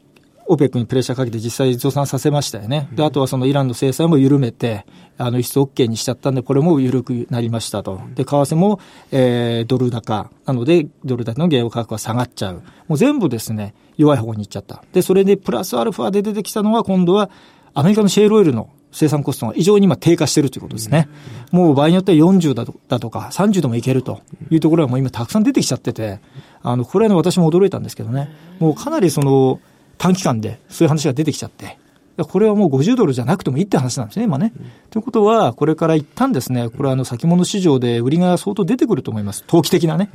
[0.51, 2.89] オペックにプレッシャーかけて実際増産させましたよね。
[2.93, 4.83] で、あとはそのイランの制裁も緩めて、
[5.19, 8.01] あの、輸出 OK にしちゃったんで、これも緩くなりましたと。
[8.15, 8.79] で、為替も、
[9.11, 10.31] えー、ドル高。
[10.47, 12.63] なので、ドル高の原油価格は下がっちゃう。
[12.87, 14.83] もう全部ですね、弱い方に行っちゃった。
[14.91, 17.29] で、それでプラスアルファで出てきたのは、今度は、
[17.75, 21.07] アメリカのシェールオイルの生産コストが異常に今低下しているということですね。
[21.51, 26.19] もう場合によっては40だとだとか30でもいけるというところがもう今たくさん出てきちゃってて、
[26.63, 28.31] あの、これはね、私も驚いたんですけどね。
[28.59, 29.59] もうかなりその、
[29.99, 31.77] 短期間でそういう話が出てきちゃって、
[32.23, 34.51] これはもう50ドルじゃなくてもいいって話なんですね、今ね。
[34.89, 39.43] ということは、これから一旦ですね、これはあの先物市場で売りが相当出てくると思います。
[39.45, 40.09] 投機的なね。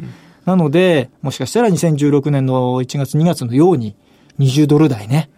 [0.44, 3.94] なので、もしかしたら2016年の1月2月のように、
[4.38, 5.30] 20ドル台ね。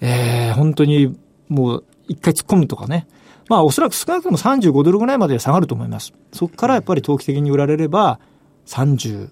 [0.00, 1.16] えー、本当に
[1.48, 3.06] もう一回突っ込むとかね。
[3.48, 6.12] まあおそらく少なくとも35ドルぐらいまで下がると思います。
[6.32, 8.20] そこからやっぱり投機的に売られれば、
[8.66, 9.30] 30、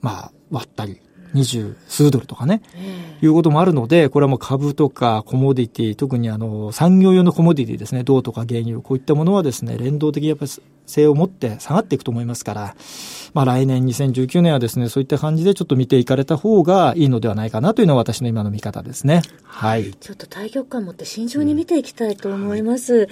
[0.00, 1.00] まあ割ったり、
[1.34, 2.62] 二十数ドルとかね、
[3.22, 10.50] いうこともあるので、これはもう株とかコモディティ、特にあの産業用のコモディティですね、銅とか原油、こういったものはですね、連動的にやっぱり
[10.86, 12.76] 性を持って下がっていくと思いますから、
[13.34, 19.22] まあ来年2019年はですね、そういった感じでちょっと見ていかれた方がいいのではないかなというのは私の今の見方ですね。
[19.42, 19.92] はい。
[19.92, 22.94] ちょっと対局感を持って慎重に見ていきたいと思います。
[22.94, 23.06] うん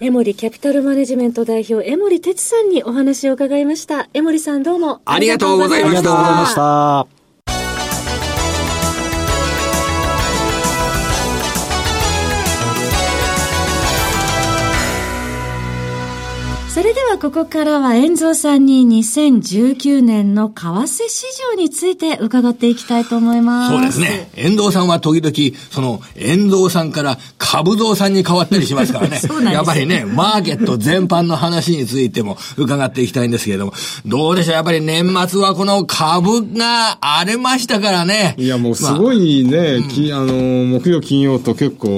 [0.00, 4.08] 江森キャピタルマネジメント代表、江森哲さんにお話を伺いました。
[4.14, 5.98] 江森さんどうもありがとうございました。
[5.98, 7.17] ありがとうございました。
[16.88, 23.74] れではここからは遠蔵さんに2019年の為替市場について伺っていきたいと思います。
[23.74, 24.30] そうですね。
[24.36, 29.20] 遠蔵さんは時々、その遠蔵さんから株蔵さんに変わったりしますからね。
[29.52, 33.74] やっぱりね、マーケット全般の話についても伺っていきたいんですけれども、
[34.06, 34.54] どうでしょう？
[34.54, 38.34] やっぱり年末はこの株が荒れましたからね。
[38.38, 40.32] いやもうすごいね、まあ、きあの、
[40.64, 41.88] 木曜金曜と結構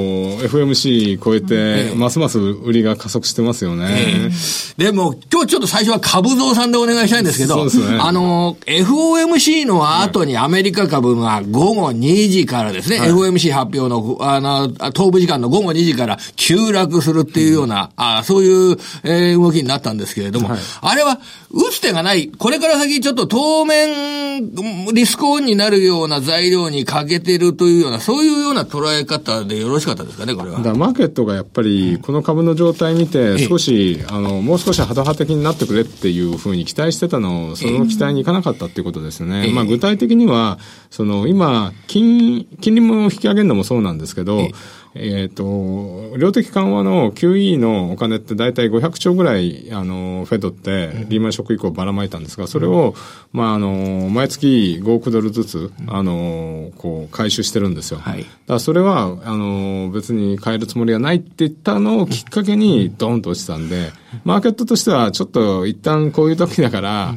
[0.42, 3.86] FMC 超えて、ますます売りが加速してますよね。
[3.90, 7.70] えーでも、今日ちょっと最初は株増さんでお願いしたいんですけど、ね。
[8.00, 21.20] あの、FOMC の後にアメリカ株が午後2時からですね、はい、FOMC 発表の、あの、東部時間の午後2時から急落するっていうような、うん、あそういう、えー、動きになったんですけれども、はい、あれは、
[21.52, 24.54] 打つ手がない、これから先ちょっと当面、
[24.94, 30.60] リスクオンになるような材料に欠けてるというような、そういうような捉え方でよろしかったですかね、これは。
[30.60, 39.50] だマーケットがやっぱり、この株の状態見て、少し、あの、もう少しハト派的になってくれっていうふうに期待してたのを、その期待にいかなかったっていうことですね。
[39.52, 40.58] まあ具体的には、
[40.90, 44.50] その今、金、金利も引き上げるのもそうなんですけど、え
[44.98, 52.94] っ、ー、と、量的緩和の QE のお金って大体500兆ぐらい、あの、フェドってリーマンショック以降ばらまいたんですが、それを、
[53.32, 58.00] まあ、あの、毎月5億ドルずつ、あの、こう、回収してるんですよ。
[58.00, 58.22] はい。
[58.22, 63.92] だからそれは、あの、別に変えるつもりはないって言ったのをきっかけにドーンと落ちたんで、
[64.24, 67.14] マーケットとしてはちょっと一旦こういう時だから、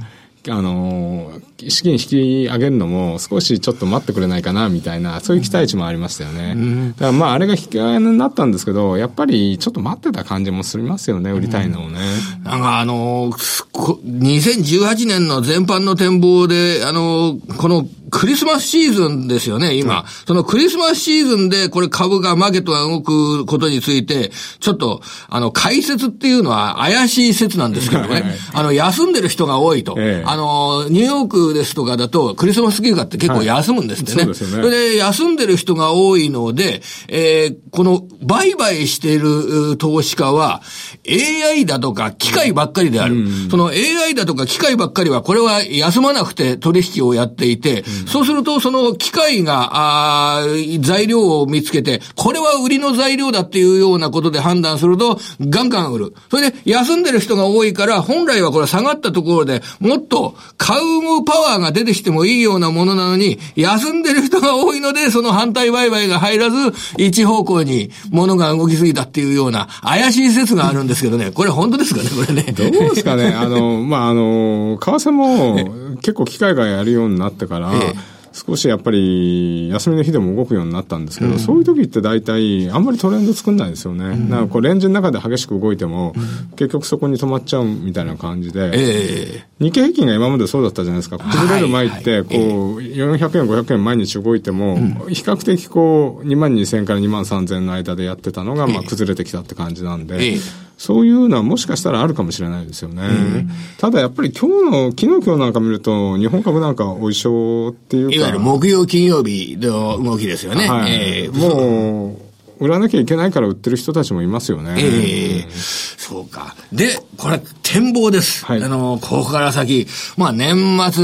[0.50, 1.32] あの、
[1.70, 6.54] 資金引き上げるのも少しちょっと待ってくれないかなみたいな、そういう期待値もありましたよね。
[6.56, 12.00] うん、だからまああれが引き上げになったんですけど、やっぱりちょっと待ってた感じもしますよね、売りたいのをね。
[12.40, 20.06] うん、なんかあの、2018年の全般の展望で、あの、このクリスマスシーズンですよね、今。
[20.28, 28.24] そのクリスマスシーズンで、これ株が、マーケットが動くことについて、ちょっと、あの、解説っていうのは怪しい説なんですけどね。
[28.54, 29.96] あの、休んでる人が多いと。
[30.34, 34.34] あの、ニューヨークですとかだと、クリスマス休暇って結構休むんですってね。
[34.34, 40.64] それで、休んでる人が多いので、えー、この、売買している投資家は、
[41.08, 43.28] AI だとか機械ばっかりである。
[43.52, 50.46] その AI だとか機械ばっかりは、これは休まなくて取引をやっていて、そうすると、その機械が、あ
[50.80, 56.16] 材料を見つけて、これは売りの材料だっていうようなことで判断すると、ガンガン売る。
[56.32, 60.23] それで、休んでる人が多いから、本来はこれ下がったところでもっと
[60.58, 72.52] 買うパワーが出てきてもいいようなものなのに、休んでる人が多いので、その反対売買が入らず、一方向に物が動きすぎたっていうような怪しい説があるんですけどね、これ本当ですかね、これね。
[72.54, 84.06] どうですかね、あの、まあ、あの、為替も結構機械がやるようになってから、ええ少しやっぱり休みの日でも動くようになったんですけど、うん、そういう時って大体あんまりトレンド作んないですよね。
[84.06, 91.20] うん、だからこうレンジの中で激しく動いても、うん、結局そこに止まっちゃうみたいな感じで、えー、日経平均が今までそうだったじゃないですか。
[91.20, 94.78] 崩れる前って、こう、400円、500円毎日動いても、
[95.10, 103.04] 比較的こう、2万2000円から2万3000円の間でやってたのが、まあ崩れてきたって感じなんで、えーそういうのはもしかしたらあるかもしれないですよね。
[103.04, 108.16] うん、ただやっぱり今日の、昨日今日なんか見ると、日本株なんかお一緒っていうか。
[108.16, 110.68] いわゆる木曜金曜日の動きですよね。
[110.68, 110.94] はい、
[111.26, 112.23] えー、もう、
[112.60, 114.76] 売らなきゃいけないから売ってる人たちもいますよね。
[114.78, 116.56] ええー、そうか。
[116.72, 118.46] で、これ、展望です。
[118.46, 119.88] はい、あの、ここから先、
[120.18, 121.04] まあ年末、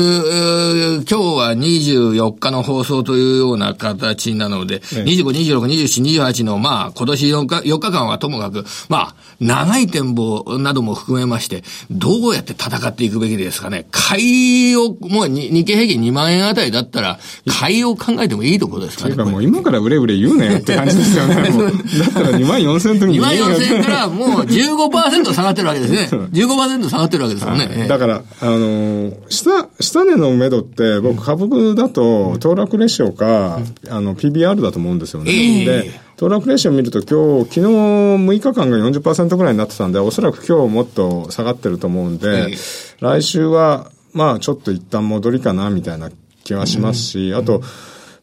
[1.00, 13.88] 今日は24日の放送というような形なので、えー、25、26、27、28の、まあ今年4日 ,4 日間はともかく、まあ、長い展望なども含めまして、どうやって戦っていくべきですかね。
[13.92, 19.16] 買いを、もう日経平均2万円あたりだったら、買いを考えてもいいところですかね。
[19.16, 21.39] というかもう今から売れ売れ言うなよって感じですよね。
[21.44, 23.20] だったら2万4000円の時に。
[23.20, 26.10] 2万4000円からもう15%下がってるわけですね。
[26.34, 27.86] 15%下がってるわけですもんね。
[27.88, 35.32] だから、あのー、下、下値の目処って、僕株だと、騰落レシオか、あの、PBR だと思うんですよね。
[35.32, 46.10] えー、で、騰落レシオ見ると今日、昨日6日間が40%ぐらいになってたんで、おそらく今日もっと下がってると思うんで、えー、来週は、まあちょっと一旦戻りかな、みたいな
[46.44, 47.62] 気はしますし、あと、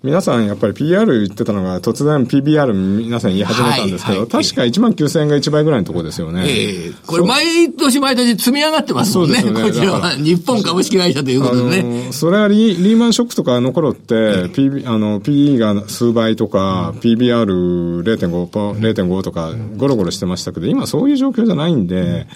[0.02, 6.44] 皆さんやっぱり PR 言ってたのが突然 PBR 皆さん言い始めたんですけど、はいはい、確か1万9000円が1倍ぐらいのところですよね。
[6.46, 9.40] ええー、これ毎年毎年積み上がってますもんね。
[9.40, 9.70] そうですよね。
[9.70, 12.12] こちらは日本株式会社ということでね。
[12.12, 22.26] それはリリーマンショックとかの頃って、PB、あの、PE が数倍とか、うん、PBR0.5、0.5とかゴロゴロしてましたけど、今そういう状況じゃないんで、うん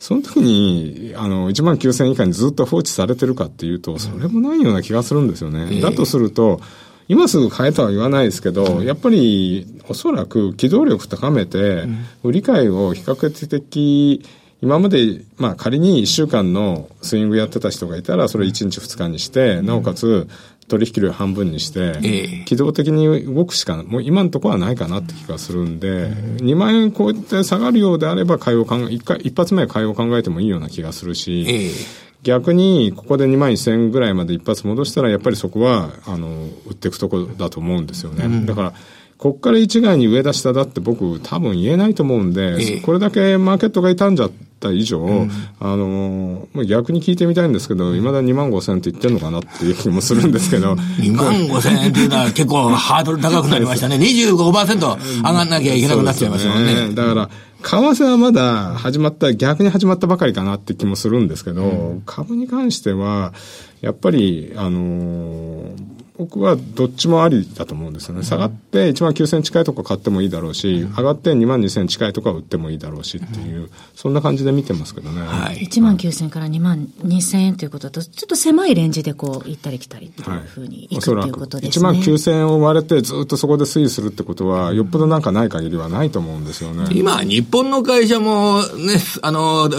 [0.00, 5.68] その時に、あの、1万9000円以下にずっと放置されてるかっていうと、それもないような気がするんですよね。
[5.70, 6.62] えー、だとすると、
[7.10, 11.88] 今すぐ買えとは言わないですけど、やっぱりおそらく機動力高めて、
[12.22, 14.24] 売り買いを比較的、
[14.62, 20.28] 今まで、まあ仮に1週間のスイングやってた人がいたら、それ1日2日にして、なおかつ
[20.68, 31.72] 取引量半分にして、機動的に動くしか、もう今のところはないかなって気がするんで、2万円超えて下がるようであれば、買いを考え、一回、一発目買いを考えてもいいような気がするし、
[32.22, 38.26] 逆に、ここで2万1000円ぐらいまで一発戻したら、やっぱりそこは、あの、売っていくとこだと思うんですよね。
[38.26, 38.72] うん、だから、
[39.20, 45.30] こっから一概に上だ下だって僕多分言えないと思うんで、ええ、これだけマーケットが傷んじゃった以上、うん、
[45.60, 50.72] あの、逆に聞いてみたいんですけど、いまだ2万5千って言ってんのかなっていう気もするんですけど。
[50.72, 53.96] 2万5千円っていうのは結構ハードル高くなりましたね。
[54.00, 56.88] 25%上がんなきゃいけなくなっちゃいますもんね。
[56.88, 57.30] ねだから、
[57.62, 63.32] 為替はまだ始まった、逆に始まったばかりかなって気もするんですけど、うん、株に関しては、
[63.80, 65.74] やっぱり、あのー、
[66.20, 68.22] 僕はどっちもありだと思うんですよね。
[68.22, 75.22] 下がって1万9000近いとこ買ってもいいだろうし、上がって2万2000近いとか売ってもいいだろうしっていう、そんな感じで見てますけどね。
[75.22, 81.88] はい、1万9000から2万2000円ということだと、ちょっと狭いレンジでこう行ったり来たりっていうふうにいくということですね。
[81.88, 86.84] 1万9000円を割れてずっとそこで推移するってことは、よっぽどなんかない限りはないと思うんですよね。
[86.92, 89.70] 今、日本の会社もね、あの、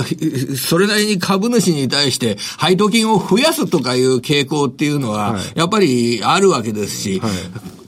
[0.57, 7.31] それなりに株主に対して配当金を増やすとかいう傾向っていうのは、やっぱりあるわけですし、はい、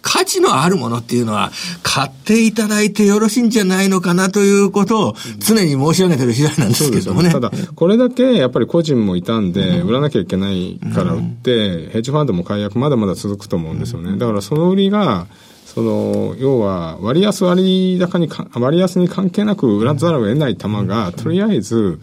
[0.02, 1.52] 価値のあるものっていうのは、
[1.82, 7.32] 買っていただいてよろしいんじゃないのかなということを常に申し上げてる次第なんですけどもね。
[7.32, 14.18] ただ、これだけやっぱり個人もいたんで、売らなきゃいけないから売って、ヘッジファンドも解約まだまだ続くと思うんですよね。
[14.18, 15.28] だからその売りが、
[15.66, 22.00] その、要は、割安割高に割安に関係なく売らざるを得ない玉が、とりあえず、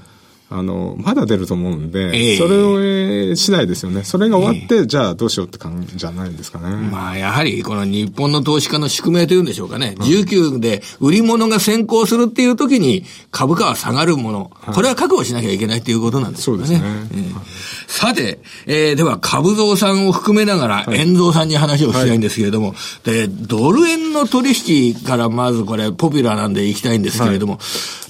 [0.53, 4.03] あの、まだ出ると思うんで、えー、それを次第ですよね。
[4.03, 6.75] それが終わって、えー、じゃあどうしようって感じじゃないですかね。
[6.91, 9.95] まあ、やはり、この日本の投資家の宿命というんでしょうかね。
[9.97, 14.51] うん、19で売り物が先行するっていう時に株価は下がるもの。
[14.75, 16.45] これは覚悟しなきゃいけないっていうことなんですね。
[16.45, 16.81] そうですね。
[16.85, 17.35] えー、
[17.87, 27.59] さて、えー、では、株増さんを含めながら、円増さんに話をしたいんですけれども、はい、で、ドル円の取引からまずこれ、ポピュラーなんでいきたいんですけれども、は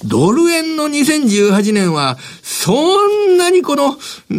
[0.05, 3.97] い、ドル円の2018年は、そんなにこの、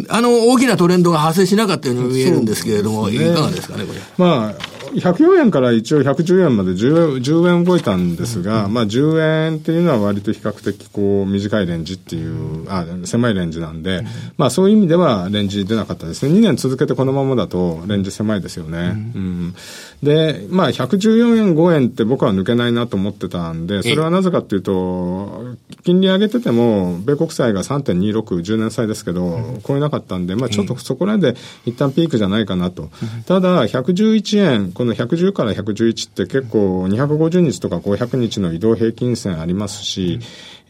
[0.08, 4.00] あの、大きなトレンドが発生しなかったように見えるんですけれども、ね、いかがですかね、これ。
[4.16, 16.34] まあ104円から一応110円まで 10, 10円動いたんですが、うん、まあ10円っていうのは割と比較的こう短いレンジっていう、あ、狭いレンジなんで、うん、まあそういう意味ではレンジ出なかったですね。
[16.34, 19.12] 2年続けてこのままだとレンジ狭いですよね。
[19.14, 19.54] うん、
[20.02, 31.34] で、まあ114円5円って僕は抜けないなと思ってたんで、それはなぜかっていうと、金利上げてても、米国債が3.26、10年債ですけど、超えなかったんで、まあちょっとそこらで
[31.64, 32.90] 一旦ピークじゃないかなと。
[33.26, 40.18] ただ、111円、この110から111って結構250日とか500日の移動平均線ありますし、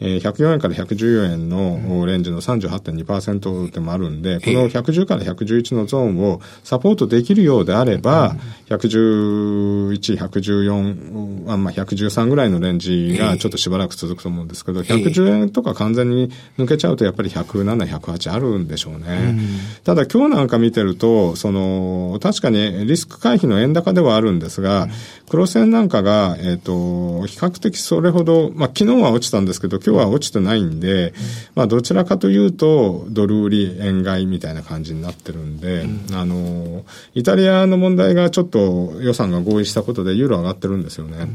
[0.03, 8.35] えー、104円から114円のレンジの38.2%でもあるんで、この110から111のゾーンをサポートできるようであれば、
[8.67, 19.37] 111、114、あまあ、113ぐらいのレンジがちょっとしばらく続くと思うんですけど、110円とか完全に抜けちゃうとやっぱり107、108あるんでしょうね。
[19.85, 24.89] ただ今日なんか見てると、その、確かにリスク回避の円高ではあるんですが、
[25.29, 31.13] 黒線なんかが、えっ、ー、と、比較的それほど、まあ、昨日は落ちたんですけど、今日は落ちてないんで、
[31.55, 36.83] まあ、どちらかというと、ドル売り円買いみたいな感じになってるんで、あの、
[37.13, 41.27] イタリアの問題がちょっと予算が合意したことでユーロ上がってるんですよね。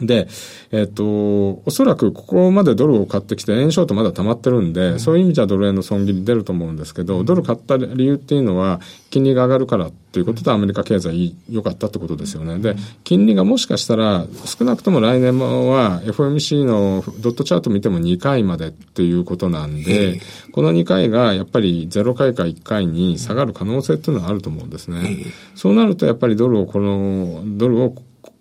[0.00, 0.28] で、
[0.70, 8.80] えっ、と、おそらくここまでドルを買ってきて、円ショートまだ溜まってるんで、うん、そういう意味じゃドル円の損切り出ると思うんですけど、うん、ドル買った理由っていうのは、
[9.10, 12.58] 金利が上がるからっていうことで、アメリカ経済良かったってことですよね。
[12.58, 20.20] で、金利がもしかしたら、少なくとも来年は FOMC のドットチャート見ても2回までっていうことなんで、
[20.52, 25.24] この2回がやっぱり0回か1回に下がる可能性っていうのはあると思うんですね。
[25.54, 27.94] そうなるとやっぱりドルをこの、ドルを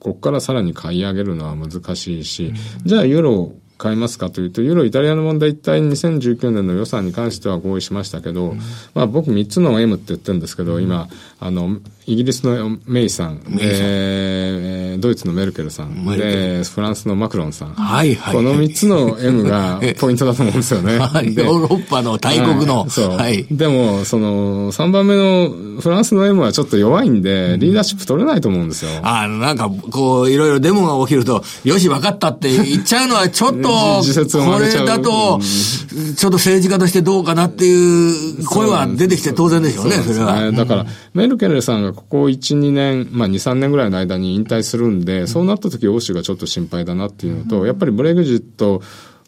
[0.07, 2.53] ここからさらに買い上げるのは難しいし、
[2.85, 8.59] じゃあユーロ買いますかというと、ユーロイタリアの問題一体2019年の予算に関しては合意しましたけど、うん、
[8.93, 11.07] まあ僕3つの M って言ってるんですけど、うん、今、
[11.39, 17.73] あの、イギリスのメイさん、えー、ドイツのメルケルさん、で、フランスのマクロンさん。
[17.73, 20.95] はいはい、この3つの M が ポイントだと思うんですよね。
[20.95, 22.87] ヨーロッパの大国の。
[22.87, 28.91] はい、でも、その、3番目のフランスの M はちょっと弱いんで、リーダーシップ取れないと思うんですよ。
[29.03, 40.51] あの、なんか、こう、いろいろデモが起きると、よし、分かったって言っちゃうのはちょっと、と、これだと、ちょっと政治家としてどうかなっていう声は出てきて当然でしょうね、それは。
[40.51, 48.81] だから、メルケルさんがここ1、2年、まあ2、3年ぐらいの間に引退するんで、そうなった時欧州がちょっと心配だなっていうのと、やっぱりブレグジット、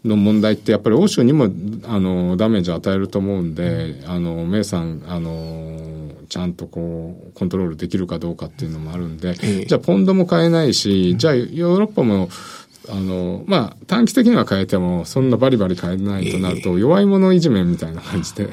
[0.05, 1.49] の問題ってやっぱり欧州にも
[1.83, 9.35] あのダメージ与えると思うんで、あの、メイさん、あの、ちゃんとこう、コントロールできるかどうかっていうのもあるんで、
[9.65, 12.29] じゃあポンドも買えないし、じゃあヨーロッパも
[12.89, 18.49] あの、まあ、短期的には変えても、そんなバリバリ変えないとなると、弱い者いじめみたいな感じで、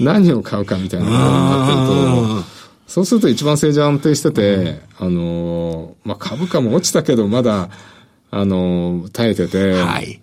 [0.00, 2.56] 何を買うかみたいなことになってると、
[2.86, 7.70] そうすると一番政治安定してて、あの、まあ、株価も落ちたけど、まだ、
[8.30, 10.20] あの、耐えてて、はい、って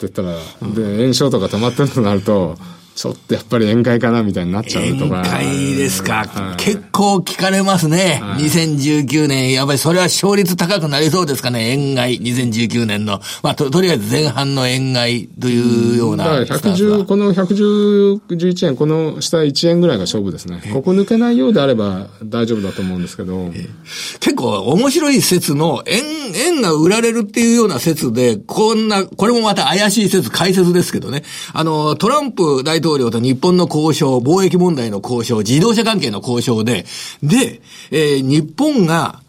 [0.00, 0.38] 言ったら、
[0.72, 2.56] で、炎症とか溜まってるとなると、
[2.94, 5.22] ちょっとやっぱり宴会かなみたいになっちゃうとか。
[5.22, 6.26] 宴会ですか。
[6.26, 8.20] はい、結構聞かれますね。
[8.22, 11.72] はい、2019年、やっぱりそれは勝率高くなりそうですかね。
[11.74, 13.20] 宴会、2019年の。
[13.42, 16.24] まあ、と、とりあえず前半の宴会というような。
[16.24, 20.62] だから110、この111円、この下1円ぐらいが勝負ですね。
[20.72, 23.50] ここ抜けないようであれば大丈夫だと思うんですけど。
[24.20, 26.02] 結構面白い説の、円、
[26.34, 31.22] 円が売られるっていうような説で、こんな、これもまた怪しい説、解説ですけどね。
[31.52, 36.84] あの、トランプ大統領と日本の交渉、貿易問題の交渉、自動車関係の交渉で、
[37.22, 37.60] で、
[37.90, 39.20] えー、日本が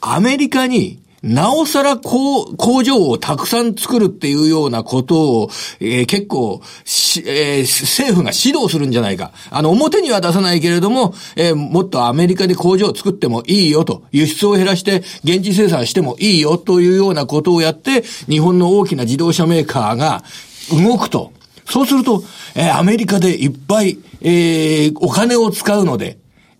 [0.00, 9.32] アメリカになおさら工工場をたくさん作るっていうようなことを、えー、結構し、えー、政府が指導するんじゃないか。
[9.50, 20.24] あの、表には出さないけれども、えー、もっとアメリカで工場を作ってもいいよと、輸出を減らして現地生産してもいいよというようなことをやって、日本の大きな自動車メーカーが
[20.70, 21.32] 動くと。
[21.70, 22.22] そうすると、
[22.54, 26.18] えー、アメリカでいっぱい、えー、お金を使うので、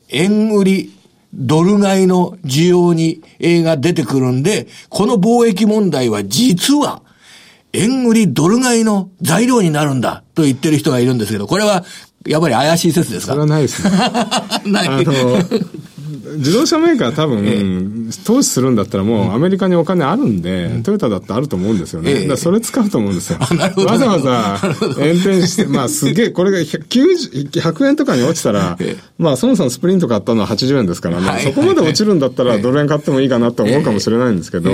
[0.09, 0.97] 円売り、
[1.33, 7.03] ドル買いの需要に、えー、が出てくるんで、この貿易問題は実は、
[7.73, 11.85] 円売りドル買いの材料になるんだと言ってる人がいるんですけど、これは
[12.27, 13.33] やっぱり怪しい説ですか？
[13.35, 13.91] それはないですね。
[14.67, 14.89] ない。
[14.89, 15.39] あの、
[16.37, 22.25] 自動車メーカー多分、ええ、投資するんだったらもうアメリカにお金あるんで、うん、トヨタだってあると思うんですよね。
[22.25, 23.39] え、だそれ使うと思うんですよ。
[23.87, 24.59] わざわざ
[24.99, 28.79] 運転して、まあすげえ、これが 100, 100円とかに落ちたら、
[29.19, 34.71] まあそもそもスプリント買ったのは80円ですからね、はい、そこまで落ちるんだったらドル円買ってもいいかなと思うかもしれないんですけど、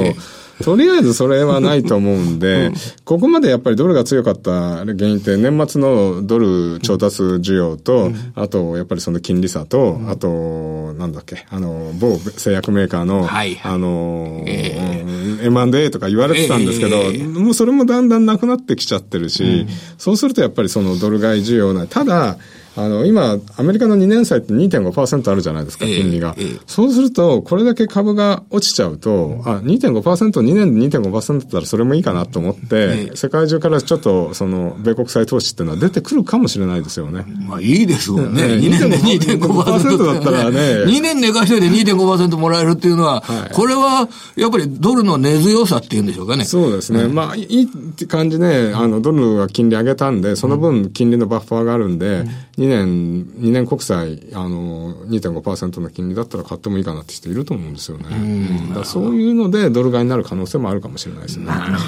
[0.63, 4.51] とりあえずそれはないと思うんで、うん、ここまでやっぱりドルが強かった
[4.85, 13.55] 原因って年末のドル調達需要と、うん、あとやっぱりその金利差と、うん、あと、なんだっけ、あの、某製薬メーカーの、はい。
[13.57, 19.67] はい、あの、えー、M&A とか言われてたんですけど、えー、もうそれもだんだんなくなってきちゃってるし、
[19.99, 21.89] そうするとやっぱりそのドル買い需要ない。
[21.89, 22.39] ただ、
[22.77, 26.35] あの、今、アメリカの2年債って2.5%あるじゃないですか、金利が。
[26.37, 37.25] えーえー、そうすると、これだけ株が落ちちゃうと、あ、2.5%、2年で2.5%だったらそれもいいかなと思って、えー、世界中からちょっと、その、米国債投資っていうのは出てくるかもしれないですよね。
[37.49, 38.43] まあ、いいですもんね。
[38.43, 40.59] 2年で2.5%だったらね。
[40.85, 46.45] 2年寝かしといて2.5%もらえるっていうのは、はい、これは、やっぱりドルの根強さっていうんでしょうかね。
[46.45, 47.03] そうですね。
[47.03, 47.67] うん、まあ、いいっ
[47.97, 52.25] て感じね、あの、ドルが金利上げたんで、その分金利のバッファーがあるんで、
[52.59, 58.05] うん、2年、2年国債、あの、2.5%の金利だったら買ってもいいかなって人いると思うんですよね。
[58.11, 58.75] うん。
[58.75, 61.47] だそういうので、ドル買いになる可能性もあるかもしれないですね。
[61.47, 61.85] なるほ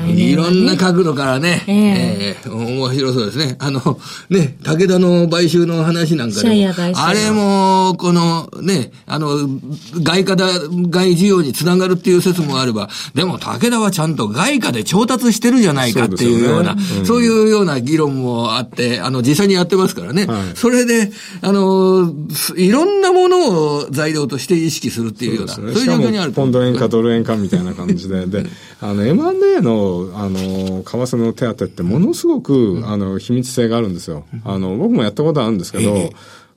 [0.00, 0.12] ど。
[0.12, 3.56] いろんな角度からね、えー、えー、面白そうですね。
[3.58, 3.80] あの、
[4.30, 9.28] ね、武田の買収の話なんかでも、あれも、この、ね、あの、
[10.02, 16.98] 外貨だ、外需要につながるっていう説もあれば、でも武田はちゃんと外貨で調達してるじゃないかっていうような、そう、ね。
[17.00, 20.26] うん、そういうような議論もあって、あの、実際にやってますからね。
[20.26, 21.10] はい、それで、
[21.42, 22.12] あの、
[22.56, 28.44] いろんなものを材料として意識するっていうような、そう,、いう状況にあるポンド円かドル円かみたいな感じで、で、
[28.80, 34.24] あの、M&A の、あの、為替の手当ってものすごく、あの、秘密性があるんですよ。
[34.44, 36.10] あの、僕もやったことあるんですけど、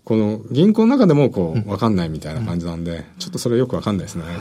[0.04, 4.24] この銀行の中でもこう、わかんないみたいな感じなんで、ちょっとそれよくわかんないですね。
[4.24, 4.36] はい。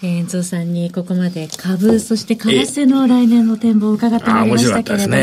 [0.00, 5.16] えー、ゾウさんにここまで株、そして為替の来年の展望を伺ってまいりましたけれども、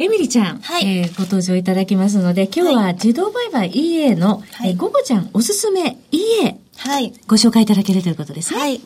[0.00, 8.60] エミリちゃん、はい、えー、ご登場いただきますので、今日は自動売買 EA の、はい、えー、ゴゴちゃんおすすめ EA、はい、ご紹介いただけるということですね。
[8.60, 8.80] はい。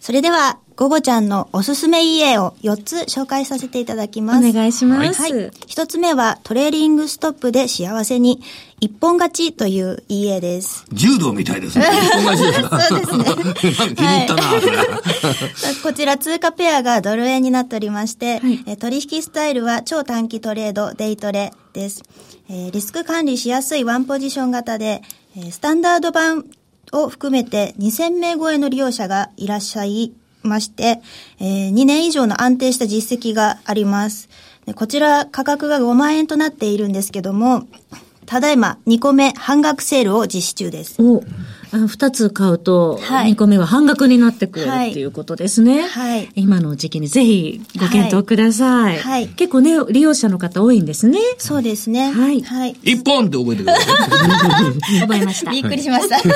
[0.00, 4.48] それでは、ゴゴちゃんのおすすめ EA を4つ紹介させていただきます。
[4.48, 5.20] お願いします。
[5.20, 5.32] はい。
[5.32, 8.40] 1つ目は、トレーリングストップで幸せに、
[8.80, 10.84] 一本勝ちという EA です。
[10.92, 11.86] 柔道みたいですね。
[11.90, 13.24] 一本勝ちですかそうですね。
[13.96, 14.62] 気に入ったな、はい、
[15.82, 22.04] こちら通貨ペアがドル円になっておりまして、はい、取引スタイルは超短期トレード、デイトレです。
[22.48, 25.02] えー、リスク管理しやすいワンポジション型で、
[25.50, 26.44] スタンダード版
[26.92, 30.12] を含めて2000名超えの利用者がいらっしゃい
[30.42, 31.00] まして、
[31.40, 34.28] えー、2年以上の安定した実績があります。
[34.74, 37.66] こちら価格が5万円となっているんですけども、
[38.26, 41.00] ただいま2個目半額セールを実施中です。
[41.72, 45.82] お二つ買うと、2個目は半額になってくる、はい、っていうことですね。
[45.82, 46.28] はい。
[46.34, 48.98] 今の時期にぜひご検討ください。
[48.98, 49.28] はい。
[49.28, 51.18] 結構ね、利用者の方多いんですね。
[51.36, 52.10] そうですね。
[52.10, 52.40] はい。
[52.42, 52.76] はい。
[52.82, 53.92] 一本って覚えてくださ
[54.96, 55.00] い。
[55.00, 55.50] 覚えました。
[55.50, 56.18] びっくりしました。
[56.22, 56.34] 続い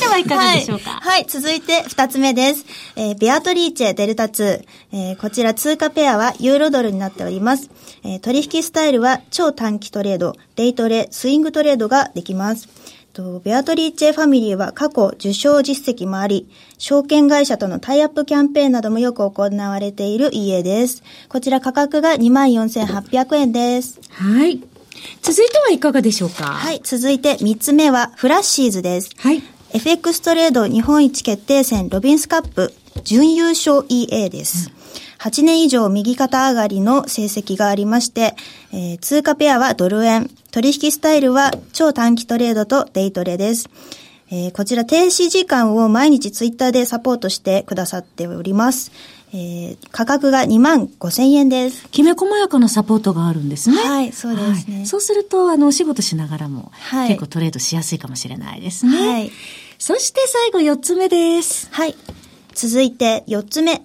[0.00, 1.26] てはいかがでしょうか、はい、はい。
[1.28, 2.64] 続いて二つ目です。
[2.96, 4.60] えー、ベアトリーチェデルタ2。
[4.92, 7.70] えー、こちら通貨ペアはユーロドルになっております。
[8.04, 12.68] えー、取引スタイルは超短期トレード、デイトレ、スイングトレードができます。
[13.16, 21.02] と、ベアトリーチェファミリーは過去受賞実績もあり、証券会社とのタイアップキャンペーンなどもよく行われている家です。
[21.30, 23.98] こちら価格が24,800円です。
[24.10, 24.60] はい。
[25.22, 26.44] 続いてはいかがでしょうか？
[26.44, 26.80] はい。
[26.84, 29.10] 続いて3つ目はフラッシーズです。
[29.16, 29.42] はい。
[29.72, 32.72] FX トレード日本一決定戦ロビンスカップ
[33.04, 34.68] 準優勝 EA です。
[34.70, 34.75] うん
[35.26, 38.36] 8年以上右肩上がりの成績がありまして、
[38.72, 43.68] えー、通貨ペアはドル円、取引スタイルは超短期トレードとデイトレです。
[44.30, 48.92] えー、こちら停止時間を毎日ツイッターでサポートしてくださっております。
[49.32, 51.88] えー、価格が2万5千円です。
[51.90, 53.78] きめ細やかなサポートがあるんですね。
[53.78, 54.76] はい、そうですね。
[54.76, 59.08] はい、そうすると、あの、お仕事しながらも、はい、結構トレードしやすいかもしれないですね。
[59.08, 59.32] はい。
[59.78, 61.68] そして最後4つ目です。
[61.72, 61.96] はい。
[62.54, 63.82] 続いて4つ目。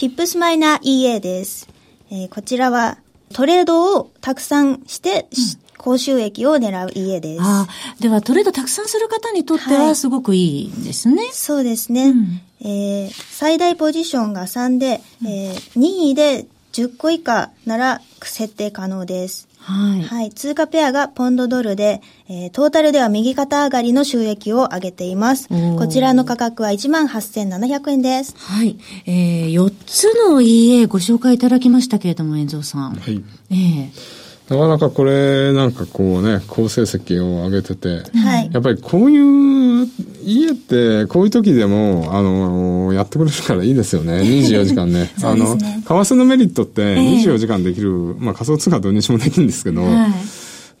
[0.00, 1.68] ピップスマイナー EA です。
[2.10, 2.96] えー、こちらは
[3.34, 7.42] トレードをたくさんして、うん高収益を狙う EA です。
[7.42, 11.22] ああ、ではトレードたくさんする方にとってはすごくいいんですね。
[11.22, 19.48] はい、そうですね、うん、えー、最大ポジションが3で、えー、任意で10個以下なら設定可能です。
[19.60, 20.02] はい。
[20.02, 20.30] はい。
[20.30, 25.48] 通貨ペアがポンドドルで、えー、トータルでは右肩上がりの収益を上げています。
[25.48, 28.34] こちらの価格は18,700円です。
[28.38, 28.78] はい。
[29.06, 32.94] えー、4つの EA ご紹介いただきましたけれども、遠蔵さん。
[32.94, 33.22] はい。
[33.50, 39.86] ええーなかなかこれなんかこうね、好成績を上げてて、はい、やっぱりこういう
[40.24, 44.20] 家ってこういう時でも、あの、やってくれるからいいですよね。
[44.24, 45.00] 24時間ね。
[45.00, 49.94] ねあの、為替のメリットって24時間できる、えー、まあ仮想通貨土日もできるんですけど、はい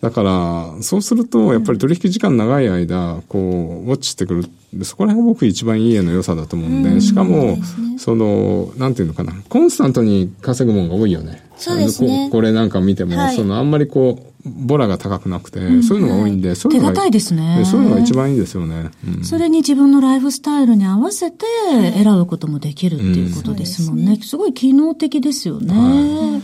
[0.00, 4.44] だから、そうすると、やっぱり取引時間長い間、こう、ウォッチしてくる。
[4.82, 7.58] そこら辺が僕一番いい絵の良さだと思うんで、しかも、
[7.98, 11.42] その、なんていうのかな、コンスタントに稼ぐものが多いよね。
[11.56, 12.28] そうですね。
[12.30, 17.06] これなんか見ても、その、あんまりこう、ボラが高くなくて、そういうのが多いんで、そういうのが。
[17.06, 17.62] いですね。
[17.64, 18.90] そういうのが一番いいですよね。
[19.22, 24.18] それに自分のライフスタイルに合わせて選ぶこともできるっていうことですもんね。
[24.22, 26.40] すごい機能的ですよね。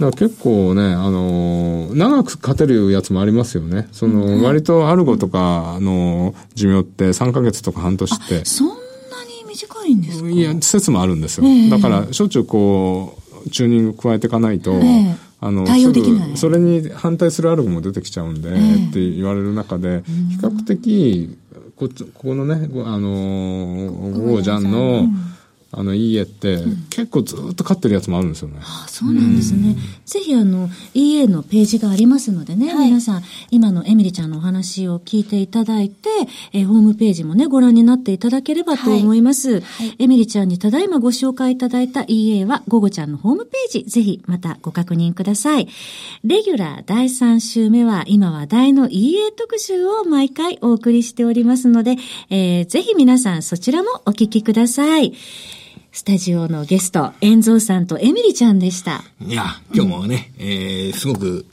[0.00, 3.86] だから結構ね、あのー、長く勝てるやつもありますよね。
[3.92, 8.44] その、割とアルゴとかの寿命って3ヶ月とか半年って。
[8.46, 8.78] そんなに
[9.46, 10.28] 短いんですか？
[10.30, 11.46] いや、説もあるんですよ。
[11.46, 16.36] えー、だから、しょっちゅうこう、チューニング加えていかないと、えーあの、対応できない。
[16.36, 21.38] それに反対するアルゴも出てきちゃうんで、えー、って言われる中で、比較的、
[21.76, 25.06] こここのね、あのー、ゴージャンの、
[25.72, 26.58] あの、EA って、
[26.90, 28.58] 結構ずっと飼ってるやつもあるんですよね。
[28.60, 29.68] ああそうなんですね。
[29.68, 36.08] うん、ぜひ、あの、EA のページがありますのでね、はい、皆さん、今のエミリちゃんのお話を聞いていただいて、
[36.52, 39.52] えー、ホームページもね、ご覧になっていただければと思います。
[39.52, 45.68] はいはい、エミリちゃんにただいまご紹介いただいた EA は、ゴゴちゃんのホームページ、ぜひ、またご確認ください。
[46.24, 51.96] レギュラー第3週目は、今話題の EA 特集を毎回お送りしておりますので、
[52.28, 55.12] えー、ぜひ皆さんそちらもお聞きください。
[55.92, 59.02] スタジオのゲスト、遠蔵さんとエミリちゃんでした。
[59.20, 61.46] いや、今日もね、うん、えー、すごく、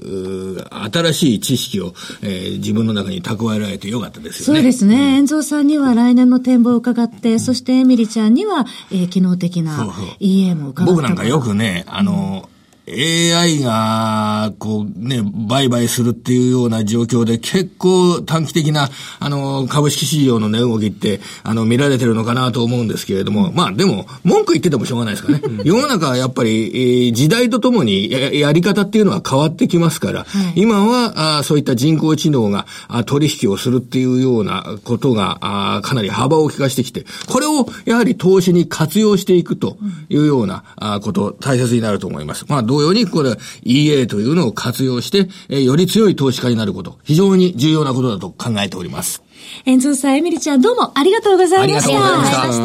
[0.94, 4.60] 新しい知識を、えー、自分の中に蓄えられてよかったですよね。
[4.60, 5.18] そうですね。
[5.18, 10.94] 遠、蔵、さんには来年の展望を伺って、うん、そしてエミリちゃんには、えー、機能的な EA も伺って。
[10.94, 12.57] 僕なんかよくね、あの、うん
[12.90, 25.42] AI が、こうね、売買するっていうような状況で結構短期的な、あの、株式市場の値動きって、あの、見られてるのかなと思うんですけれども、まあでも、文句言っててもしょうがないですかね。
[25.64, 30.26] 世の中はやっぱり、えー、時代とともにややり方っていうのは変わってきますから、は
[30.56, 39.78] い、今はあそういった人工知能があ取引をするっていうようなことがあかなり幅を利かしてきて、これをやはり投資に活用していくと
[40.10, 42.46] いうようなあこと、大切になると思います。
[42.48, 49.24] まあ同様に、これ、EA というのを活用して、えー、より強い投資家になること、非常に重要なことだと考えております。
[49.66, 51.90] エンゾーさん、エミリちゃん、どうもありがとうございました。
[51.90, 52.62] ありがとうございまし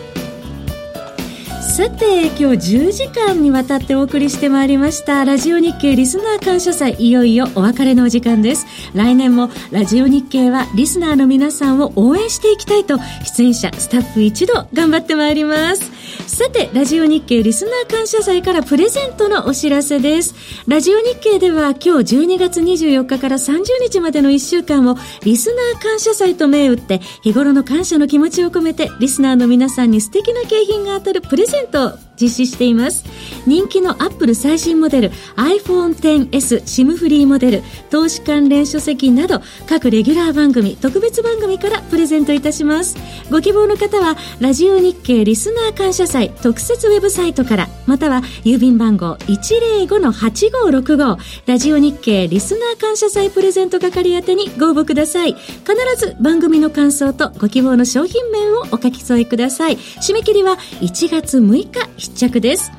[0.00, 0.13] た。
[1.74, 8.64] さて、今日10時間にわたってお送りしてまいりました、ラジオ日経リスナー感謝祭、いよいよお別れのお時間です。
[8.94, 15.90] 来年もラジオ日経はリスナーの皆さんを応援していきたいと、出演者、スタッフ一同頑張ってまいります。
[16.28, 20.36] さて、ラジオ日経リスナー感謝祭からプレゼントのお知らせです。
[20.68, 31.98] ラジオ日経では今日12月24日から30日までの1週間をリスナー感謝祭と銘打って日頃の感謝の気持ちを込めてリスナーの皆さんに素敵な景品が当たるプレゼントト。
[32.20, 33.04] 実施しています。
[33.46, 42.96] 人気のアップル最新モデル iPhone XS SIM フリーモデル投資関連書籍など各レギュラー番組特別番組からプレゼントいたします。
[43.30, 55.34] ご希望の方はラジオ日経リスナー感謝祭特設ウェブサイトからまたは郵便番号105-8565ラジオ日経リスナー感謝祭プレゼント係宛てにご応募ください。
[55.34, 59.76] 必ず番組の感想とご希望の商品名をお書き添えください。
[59.76, 62.70] 締め切りは1月6日必着です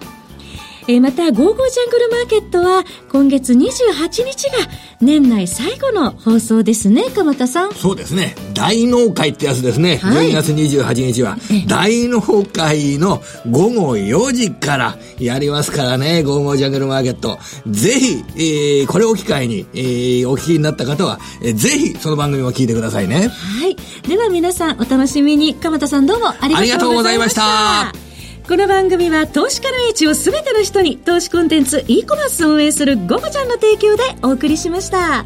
[0.88, 4.58] えー、また、ゴーゴージャングルマーケットは、今月28日が
[5.02, 7.74] 年内最後の放送ですね、鎌田さん。
[7.74, 8.36] そうですね。
[8.54, 9.98] 大納会ってやつですね。
[9.98, 17.40] はい、12月28日は、大納会の午後4時からやりますからね、ゴーゴージャングルマーケット。
[17.68, 23.30] ぜひ、えー、これを機会に、えー、お聞きになった方は、えー、ぜひ、その番組も聞いてくださいね。
[23.30, 23.76] はい。
[24.08, 25.56] では皆さん、お楽しみに。
[25.56, 28.05] 鎌田さんどうもありがとうございました。
[28.48, 35.26] この番組は投資家の位置を全ての人に投資コンテンツ e コマースを運営するゴゴちゃんの提供でお送りしました。